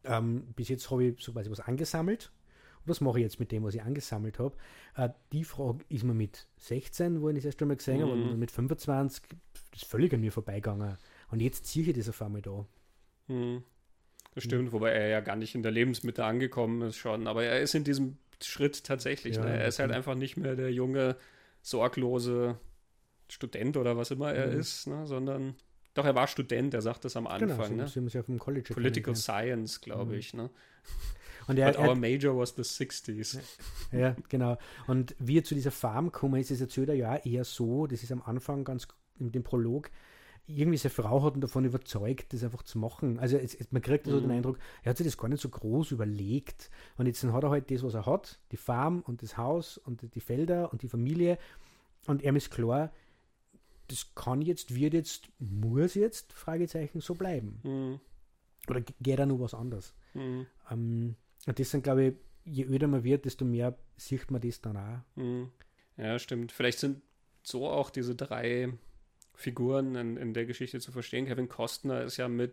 [0.04, 2.30] ähm, bis jetzt habe ich so quasi was angesammelt
[2.86, 4.56] was mache ich jetzt mit dem, was ich angesammelt habe?
[4.96, 8.02] Äh, die Frage ist mir mit 16, wo ich das erste Mal gesehen mhm.
[8.02, 9.24] habe, und mit 25
[9.74, 10.96] ist völlig an mir vorbeigegangen.
[11.30, 12.66] Und jetzt ziehe ich das auf einmal da.
[13.28, 13.62] Mhm.
[14.34, 14.72] Das stimmt, mhm.
[14.72, 17.26] wobei er ja gar nicht in der Lebensmitte angekommen ist schon.
[17.26, 19.36] Aber er ist in diesem Schritt tatsächlich.
[19.36, 19.58] Ja, ne?
[19.58, 21.16] Er ist halt einfach nicht mehr der junge,
[21.62, 22.58] sorglose
[23.28, 24.60] Student oder was immer er mhm.
[24.60, 25.06] ist, ne?
[25.06, 25.56] sondern
[25.94, 27.70] doch, er war Student, er sagt das am genau, Anfang.
[27.70, 28.10] Genau, so, ne?
[28.10, 30.18] ja vom College Political Science, glaube mhm.
[30.18, 30.34] ich.
[30.34, 30.50] Ne?
[31.46, 33.38] Und er, But our major was the 60s.
[33.92, 34.58] Ja, genau.
[34.86, 38.02] Und wie er zu dieser Farm gekommen ist, ist erzählt er ja eher so, das
[38.02, 38.88] ist am Anfang ganz
[39.18, 39.90] in dem Prolog,
[40.46, 43.18] irgendwie seine Frau hat ihn davon überzeugt, das einfach zu machen.
[43.18, 44.22] Also es, es, man kriegt so mhm.
[44.22, 46.70] den Eindruck, er hat sich das gar nicht so groß überlegt.
[46.96, 50.14] Und jetzt hat er halt das, was er hat, die Farm und das Haus und
[50.14, 51.38] die Felder und die Familie.
[52.06, 52.92] Und er ist klar,
[53.88, 57.60] das kann jetzt, wird jetzt, muss jetzt, Fragezeichen, so bleiben.
[57.64, 58.00] Mhm.
[58.68, 59.94] Oder geht da nur was anderes?
[60.14, 60.46] Mhm.
[60.70, 61.16] Ähm,
[61.46, 64.76] und das sind, glaube ich, je öder man wird, desto mehr sieht man das dann
[64.76, 65.20] auch.
[65.20, 65.50] Mhm.
[65.96, 66.52] Ja, stimmt.
[66.52, 67.02] Vielleicht sind
[67.42, 68.72] so auch diese drei
[69.34, 71.26] Figuren in, in der Geschichte zu verstehen.
[71.26, 72.52] Kevin Costner ist ja mit,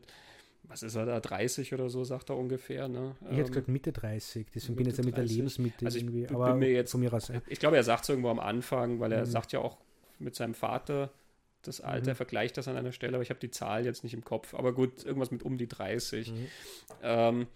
[0.64, 2.88] was ist er da, 30 oder so, sagt er ungefähr.
[2.88, 3.16] Ne?
[3.22, 5.86] Ich hätte ähm, gesagt Mitte 30, deswegen Mitte bin ich jetzt ja mit der Lebensmitte
[5.86, 6.28] also ich irgendwie.
[6.30, 7.32] Aber mir jetzt, von mir aus.
[7.48, 9.30] Ich glaube, er sagt es irgendwo am Anfang, weil er mhm.
[9.30, 9.78] sagt ja auch
[10.20, 11.12] mit seinem Vater
[11.62, 12.16] das Alter, mhm.
[12.16, 14.54] vergleicht das an einer Stelle, aber ich habe die Zahl jetzt nicht im Kopf.
[14.54, 16.32] Aber gut, irgendwas mit um die 30.
[16.32, 16.48] Mhm.
[17.02, 17.48] Ähm,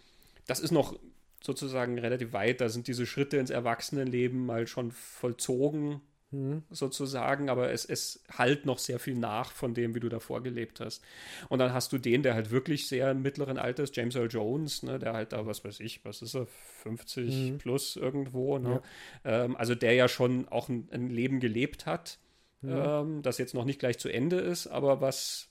[0.46, 0.98] das ist noch
[1.44, 2.62] sozusagen relativ weit.
[2.62, 6.64] Da sind diese Schritte ins Erwachsenenleben mal schon vollzogen, mhm.
[6.70, 10.80] sozusagen, aber es, es halt noch sehr viel nach von dem, wie du davor gelebt
[10.80, 11.04] hast.
[11.50, 15.00] Und dann hast du den, der halt wirklich sehr mittleren Alters, James Earl Jones, ne,
[15.00, 16.48] der halt da, was weiß ich, was ist er,
[16.84, 17.58] 50 mhm.
[17.58, 18.82] plus irgendwo, ne?
[19.24, 19.46] Ja.
[19.46, 22.20] Ähm, also der ja schon auch ein, ein Leben gelebt hat,
[22.62, 22.72] mhm.
[22.72, 25.50] ähm, das jetzt noch nicht gleich zu Ende ist, aber was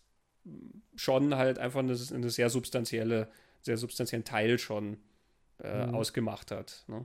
[0.94, 3.28] schon halt einfach eine, eine sehr substanzielle,
[3.62, 4.98] sehr substanziellen Teil schon
[5.62, 5.94] äh, mhm.
[5.94, 6.84] ausgemacht hat.
[6.88, 7.04] Ne?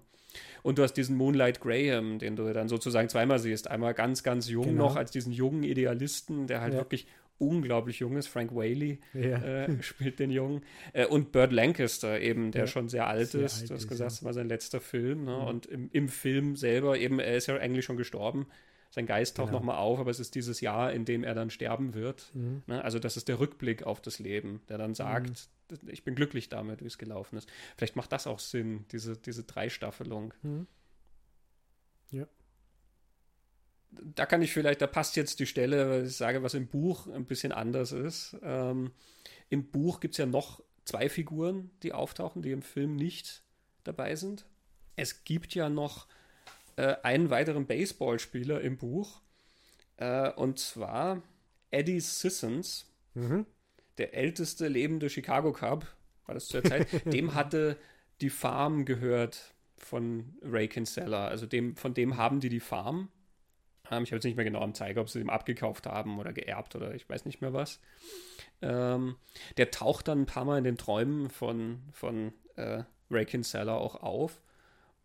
[0.64, 3.70] Und du hast diesen Moonlight Graham, den du dann sozusagen zweimal siehst.
[3.70, 4.88] Einmal ganz, ganz jung genau.
[4.88, 6.80] noch als diesen jungen Idealisten, der halt ja.
[6.80, 8.28] wirklich unglaublich jung ist.
[8.28, 9.66] Frank Whaley ja.
[9.66, 10.62] äh, spielt den Jungen.
[10.94, 12.68] Äh, und Burt Lancaster eben, der ja.
[12.68, 13.62] schon sehr alt sehr ist.
[13.62, 15.26] Alt du hast gesagt, es war sein letzter Film.
[15.26, 15.38] Ne?
[15.38, 18.48] Und im, im, Film selber eben, er ist ja eigentlich schon gestorben.
[18.92, 19.60] Sein Geist taucht genau.
[19.60, 22.30] nochmal auf, aber es ist dieses Jahr, in dem er dann sterben wird.
[22.34, 22.62] Mhm.
[22.68, 22.84] Ne?
[22.84, 25.36] Also das ist der Rückblick auf das Leben, der dann sagt, mhm
[25.88, 27.50] ich bin glücklich damit, wie es gelaufen ist.
[27.78, 30.34] Vielleicht macht das auch Sinn, diese, diese Dreistaffelung.
[30.42, 30.68] Mhm.
[32.12, 32.28] Ja.
[33.92, 37.08] Da kann ich vielleicht, da passt jetzt die Stelle, weil ich sage, was im Buch
[37.08, 38.38] ein bisschen anders ist.
[38.42, 38.92] Ähm,
[39.50, 43.44] Im Buch gibt es ja noch zwei Figuren, die auftauchen, die im Film nicht
[43.84, 44.46] dabei sind.
[44.96, 46.08] Es gibt ja noch
[46.82, 49.22] äh, einen weiteren Baseballspieler im Buch,
[49.98, 51.22] äh, und zwar
[51.70, 52.86] Eddie Sissons.
[53.14, 53.46] Mhm
[53.98, 55.86] der älteste lebende Chicago Cub,
[56.26, 57.78] war das zu der Zeit, dem hatte
[58.20, 61.28] die Farm gehört von Ray Kinsella.
[61.28, 63.10] Also dem, von dem haben die die Farm.
[63.90, 66.34] Ähm, ich habe jetzt nicht mehr genau am Zeiger, ob sie dem abgekauft haben oder
[66.34, 67.80] geerbt oder ich weiß nicht mehr was.
[68.62, 69.18] Ähm,
[69.58, 73.96] der taucht dann ein paar Mal in den Träumen von, von äh, Ray Kinsella auch
[73.96, 74.42] auf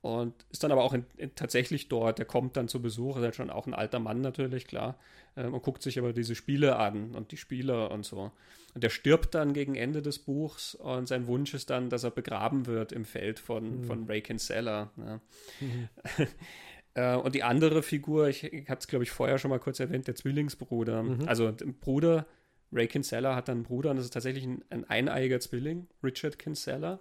[0.02, 2.18] und ist dann aber auch in, in, tatsächlich dort.
[2.18, 4.98] Der kommt dann zu Besuch, ist halt schon auch ein alter Mann natürlich, klar,
[5.36, 8.30] ähm, und guckt sich aber diese Spiele an und die Spieler und so.
[8.74, 12.10] Und der stirbt dann gegen Ende des Buchs und sein Wunsch ist dann, dass er
[12.10, 13.84] begraben wird im Feld von, mhm.
[13.84, 14.90] von Ray Kinsella.
[14.96, 15.20] Ja.
[15.60, 15.88] Mhm.
[16.98, 19.80] Äh, und die andere Figur, ich, ich hatte es glaube ich vorher schon mal kurz
[19.80, 21.02] erwähnt, der Zwillingsbruder.
[21.02, 21.28] Mhm.
[21.28, 22.26] Also der Bruder,
[22.72, 26.38] Ray Kinsella hat dann einen Bruder und das ist tatsächlich ein, ein eineiiger Zwilling, Richard
[26.38, 27.00] Kinsella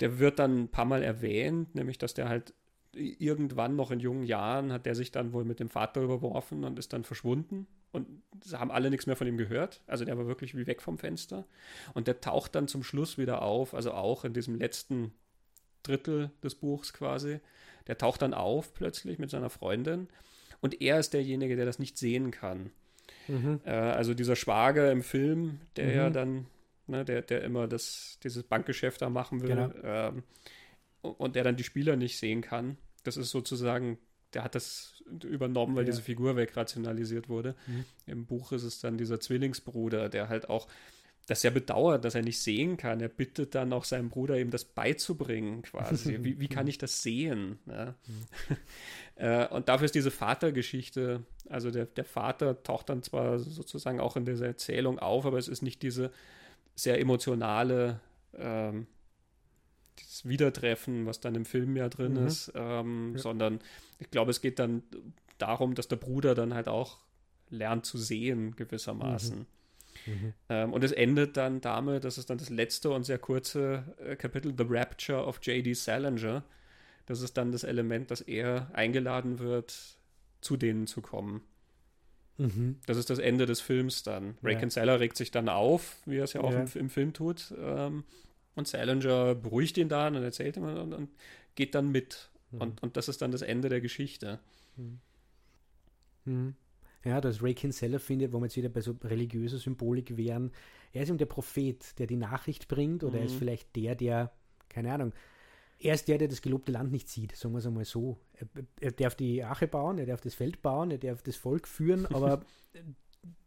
[0.00, 2.54] der wird dann ein paar Mal erwähnt, nämlich dass der halt
[2.96, 6.78] irgendwann noch in jungen Jahren hat der sich dann wohl mit dem Vater überworfen und
[6.78, 8.06] ist dann verschwunden und
[8.52, 9.82] haben alle nichts mehr von ihm gehört.
[9.86, 11.46] Also der war wirklich wie weg vom Fenster
[11.94, 15.12] und der taucht dann zum Schluss wieder auf, also auch in diesem letzten
[15.82, 17.40] Drittel des Buchs quasi.
[17.86, 20.08] Der taucht dann auf plötzlich mit seiner Freundin
[20.60, 22.70] und er ist derjenige, der das nicht sehen kann.
[23.28, 23.60] Mhm.
[23.64, 25.94] Äh, also dieser Schwager im Film, der mhm.
[25.94, 26.46] ja dann
[26.86, 29.70] ne, der, der immer das, dieses Bankgeschäft da machen will genau.
[29.82, 30.22] ähm,
[31.02, 32.76] und der dann die Spieler nicht sehen kann.
[33.04, 33.98] Das ist sozusagen,
[34.34, 35.90] der hat das übernommen, weil ja.
[35.90, 37.54] diese Figur wegrationalisiert wurde.
[37.66, 37.84] Mhm.
[38.06, 40.66] Im Buch ist es dann dieser Zwillingsbruder, der halt auch
[41.26, 43.00] das ja bedauert, dass er nicht sehen kann.
[43.00, 46.18] Er bittet dann auch seinem Bruder, ihm das beizubringen, quasi.
[46.22, 47.58] Wie, wie kann ich das sehen?
[47.66, 47.94] Ja.
[48.06, 48.56] Mhm.
[49.16, 54.16] äh, und dafür ist diese Vatergeschichte, also der, der Vater taucht dann zwar sozusagen auch
[54.16, 56.12] in dieser Erzählung auf, aber es ist nicht diese
[56.76, 58.00] sehr emotionale
[58.34, 58.86] ähm,
[59.98, 62.26] dieses Wiedertreffen, was dann im Film ja drin mhm.
[62.26, 63.18] ist, ähm, ja.
[63.18, 63.60] sondern
[63.98, 64.82] ich glaube, es geht dann
[65.38, 66.98] darum, dass der Bruder dann halt auch
[67.48, 69.38] lernt zu sehen, gewissermaßen.
[69.38, 69.46] Mhm.
[70.06, 70.32] Mhm.
[70.48, 74.16] Ähm, und es endet dann damit, das ist dann das letzte und sehr kurze äh,
[74.16, 75.72] Kapitel, The Rapture of J.D.
[75.74, 76.44] Salinger.
[77.06, 79.96] Das ist dann das Element, dass er eingeladen wird,
[80.40, 81.42] zu denen zu kommen.
[82.38, 82.76] Mhm.
[82.86, 84.36] Das ist das Ende des Films dann.
[84.42, 84.60] Ray ja.
[84.60, 86.62] Kinsella regt sich dann auf, wie er es ja auch ja.
[86.62, 87.54] Im, im, Film tut.
[87.58, 88.04] Ähm,
[88.54, 91.10] und Salinger beruhigt ihn dann und erzählt ihm und, und
[91.54, 92.30] geht dann mit.
[92.50, 92.60] Mhm.
[92.60, 94.38] Und, und das ist dann das Ende der Geschichte.
[94.76, 94.98] Mhm.
[96.24, 96.54] mhm.
[97.04, 100.50] Ja, das Ray Kinsella findet, wo wir jetzt wieder bei so religiöser Symbolik wären,
[100.92, 103.38] er ist eben der Prophet, der die Nachricht bringt, oder er ist mhm.
[103.38, 104.32] vielleicht der, der,
[104.68, 105.12] keine Ahnung,
[105.78, 108.18] er ist der, der das gelobte Land nicht sieht, sagen wir es einmal so.
[108.34, 108.46] Er,
[108.80, 112.06] er, darf die Ache bauen, er darf das Feld bauen, er darf das Volk führen,
[112.14, 112.42] aber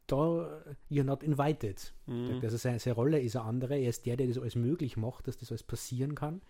[0.08, 1.94] da, you're not invited.
[2.06, 2.40] Mhm.
[2.42, 3.78] Also seine, seine, Rolle ist eine andere.
[3.78, 6.42] Er ist der, der das alles möglich macht, dass das alles passieren kann.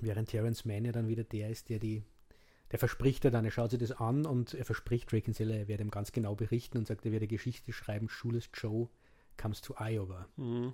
[0.00, 2.02] Während Terence Mann ja dann wieder der ist, der die,
[2.72, 5.68] der verspricht er dann, er schaut sich das an und er verspricht Drake Seller, er
[5.68, 8.88] werde ihm ganz genau berichten und sagt, er werde Geschichte schreiben, Shoeless Joe
[9.36, 10.26] comes to Iowa.
[10.36, 10.72] Mhm.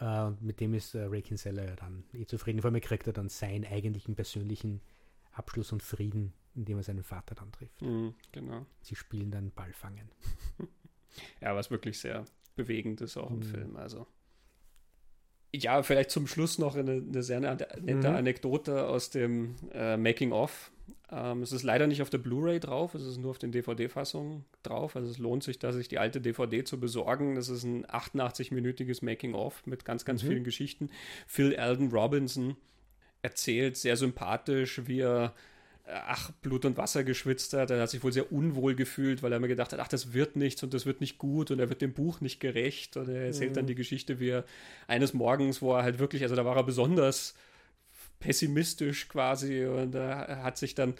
[0.00, 2.60] Äh, mit dem ist äh, Ray Kinsella ja dann eh zufrieden.
[2.60, 4.80] Vor allem kriegt er dann seinen eigentlichen persönlichen
[5.32, 7.82] Abschluss und Frieden, indem er seinen Vater dann trifft.
[7.82, 8.66] Mhm, genau.
[8.80, 10.10] Sie spielen dann Ballfangen.
[11.40, 12.24] ja, was wirklich sehr
[12.56, 13.42] bewegend ist auch im mhm.
[13.42, 13.76] Film.
[13.76, 14.06] Also
[15.54, 18.04] ja, vielleicht zum Schluss noch eine, eine sehr nette mhm.
[18.04, 20.72] Anekdote aus dem äh, Making of.
[21.10, 24.44] Ähm, es ist leider nicht auf der Blu-ray drauf, es ist nur auf den DVD-Fassungen
[24.62, 24.96] drauf.
[24.96, 27.34] Also es lohnt sich, da sich die alte DVD zu besorgen.
[27.34, 30.28] Das ist ein 88-minütiges Making of mit ganz, ganz mhm.
[30.28, 30.90] vielen Geschichten.
[31.26, 32.56] Phil Alden Robinson
[33.22, 35.34] erzählt sehr sympathisch, wie er
[35.86, 37.70] ach, Blut und Wasser geschwitzt hat.
[37.70, 40.36] Er hat sich wohl sehr unwohl gefühlt, weil er mir gedacht hat, ach, das wird
[40.36, 42.96] nichts und das wird nicht gut und er wird dem Buch nicht gerecht.
[42.96, 43.54] Und er erzählt mhm.
[43.54, 44.44] dann die Geschichte, wie er
[44.86, 47.34] eines Morgens, wo er halt wirklich, also da war er besonders
[48.24, 50.94] pessimistisch quasi und er hat sich dann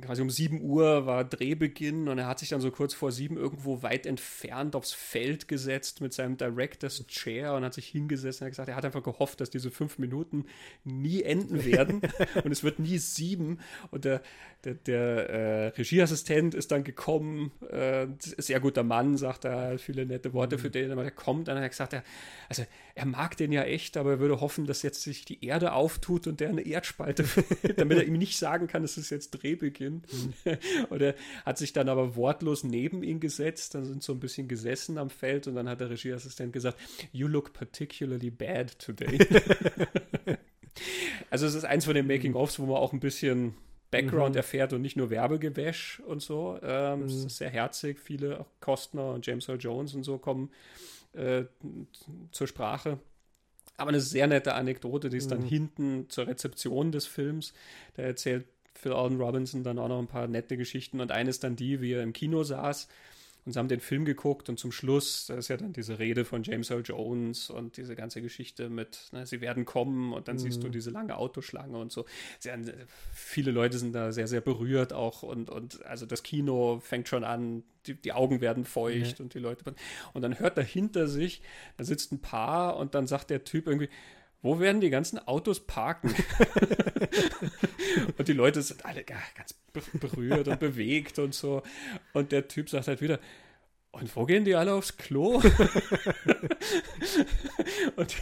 [0.00, 3.36] quasi um 7 Uhr war Drehbeginn und er hat sich dann so kurz vor 7
[3.36, 8.46] irgendwo weit entfernt aufs Feld gesetzt mit seinem Director's Chair und hat sich hingesessen und
[8.46, 10.46] hat gesagt, er hat einfach gehofft, dass diese fünf Minuten
[10.82, 12.02] nie enden werden
[12.44, 13.60] und es wird nie sieben
[13.92, 14.20] und der,
[14.64, 20.32] der, der äh, Regieassistent ist dann gekommen, äh, sehr guter Mann, sagt er, viele nette
[20.32, 20.72] Worte für mhm.
[20.72, 22.02] den, aber er kommt dann und hat gesagt, er,
[22.48, 22.64] also
[22.96, 26.26] er mag den ja echt, aber er würde hoffen, dass jetzt sich die Erde auftut
[26.26, 27.24] und der eine Erddspalte,
[27.76, 30.02] damit er ihm nicht sagen kann, es ist jetzt Drehbeginn.
[30.10, 30.56] Mhm.
[30.90, 34.48] und er hat sich dann aber wortlos neben ihn gesetzt, dann sind so ein bisschen
[34.48, 36.78] gesessen am Feld und dann hat der Regieassistent gesagt,
[37.12, 39.18] You look particularly bad today.
[41.30, 43.54] also es ist eins von den Making-ofs, wo man auch ein bisschen
[43.90, 44.38] Background mhm.
[44.38, 46.58] erfährt und nicht nur Werbegewäsch und so.
[46.62, 47.06] Ähm, mhm.
[47.06, 48.00] Es ist sehr herzig.
[48.00, 50.50] Viele, Kostner und James Earl Jones und so kommen
[51.12, 51.44] äh,
[52.30, 52.98] zur Sprache.
[53.76, 55.46] Aber eine sehr nette Anekdote, die ist dann mhm.
[55.46, 57.52] hinten zur Rezeption des Films.
[57.94, 61.44] Da erzählt Phil Alden Robinson dann auch noch ein paar nette Geschichten und eine ist
[61.44, 62.88] dann die, wie er im Kino saß
[63.44, 66.24] und sie haben den Film geguckt und zum Schluss, da ist ja dann diese Rede
[66.24, 70.36] von James Earl Jones und diese ganze Geschichte mit, ne, sie werden kommen und dann
[70.36, 70.40] mhm.
[70.40, 70.72] siehst du mhm.
[70.72, 72.04] diese lange Autoschlange und so.
[72.38, 72.56] Sehr,
[73.12, 77.24] viele Leute sind da sehr, sehr berührt auch und, und also das Kino fängt schon
[77.24, 79.24] an, die, die Augen werden feucht ja.
[79.24, 79.74] und die Leute.
[80.12, 81.42] Und dann hört er hinter sich,
[81.76, 83.88] da sitzt ein Paar und dann sagt der Typ irgendwie,
[84.42, 86.14] wo werden die ganzen Autos parken?
[88.18, 89.54] und die Leute sind alle ganz
[89.94, 91.62] berührt und bewegt und so.
[92.12, 93.20] Und der Typ sagt halt wieder,
[93.92, 95.34] und wo gehen die alle aufs Klo?
[97.96, 98.16] und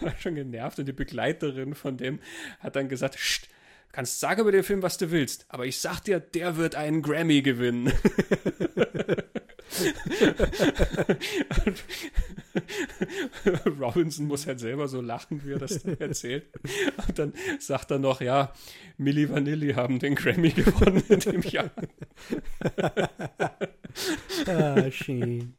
[0.00, 2.20] war schon genervt und die Begleiterin von dem
[2.58, 3.48] hat dann gesagt, Scht,
[3.92, 7.02] kannst sagen über den Film, was du willst, aber ich sag dir, der wird einen
[7.02, 7.92] Grammy gewinnen.
[13.80, 16.46] Robinson muss halt selber so lachen, wie er das erzählt.
[17.06, 18.52] Und dann sagt er noch, ja,
[18.96, 21.70] Milli Vanilli haben den Grammy gewonnen in dem Jahr.
[24.46, 25.54] ah, schön.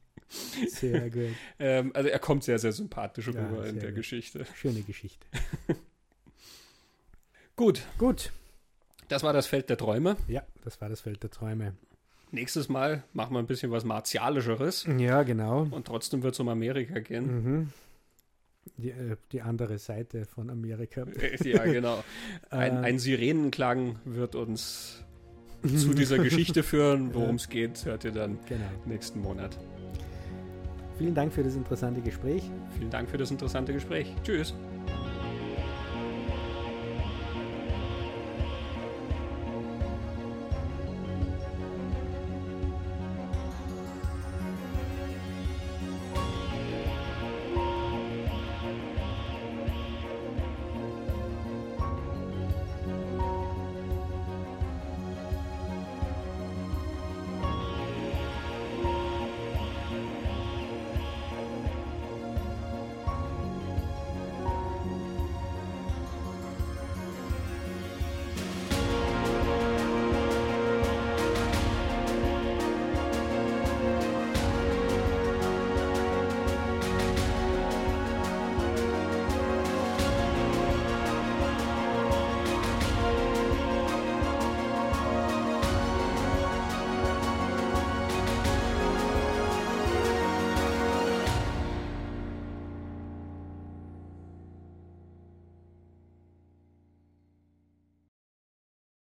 [0.67, 1.35] Sehr gut.
[1.57, 3.97] Ähm, also er kommt sehr, sehr sympathisch ja, rüber in der gut.
[3.97, 4.45] Geschichte.
[4.55, 5.25] Schöne Geschichte.
[7.55, 7.81] gut.
[7.97, 8.31] Gut.
[9.07, 10.17] Das war das Feld der Träume.
[10.27, 11.75] Ja, das war das Feld der Träume.
[12.31, 14.87] Nächstes Mal machen wir ein bisschen was Martialischeres.
[14.97, 15.67] Ja, genau.
[15.71, 17.43] Und trotzdem wird es um Amerika gehen.
[17.43, 17.69] Mhm.
[18.77, 21.05] Die, äh, die, andere Seite von Amerika.
[21.43, 22.03] Ja, genau.
[22.49, 22.87] Ein, äh.
[22.87, 25.03] ein Sirenenklang wird uns
[25.63, 27.13] zu dieser Geschichte führen.
[27.13, 28.69] Worum es geht, hört ihr dann genau.
[28.85, 29.57] nächsten Monat.
[30.99, 32.43] Vielen Dank für das interessante Gespräch.
[32.77, 34.13] Vielen Dank für das interessante Gespräch.
[34.23, 34.53] Tschüss.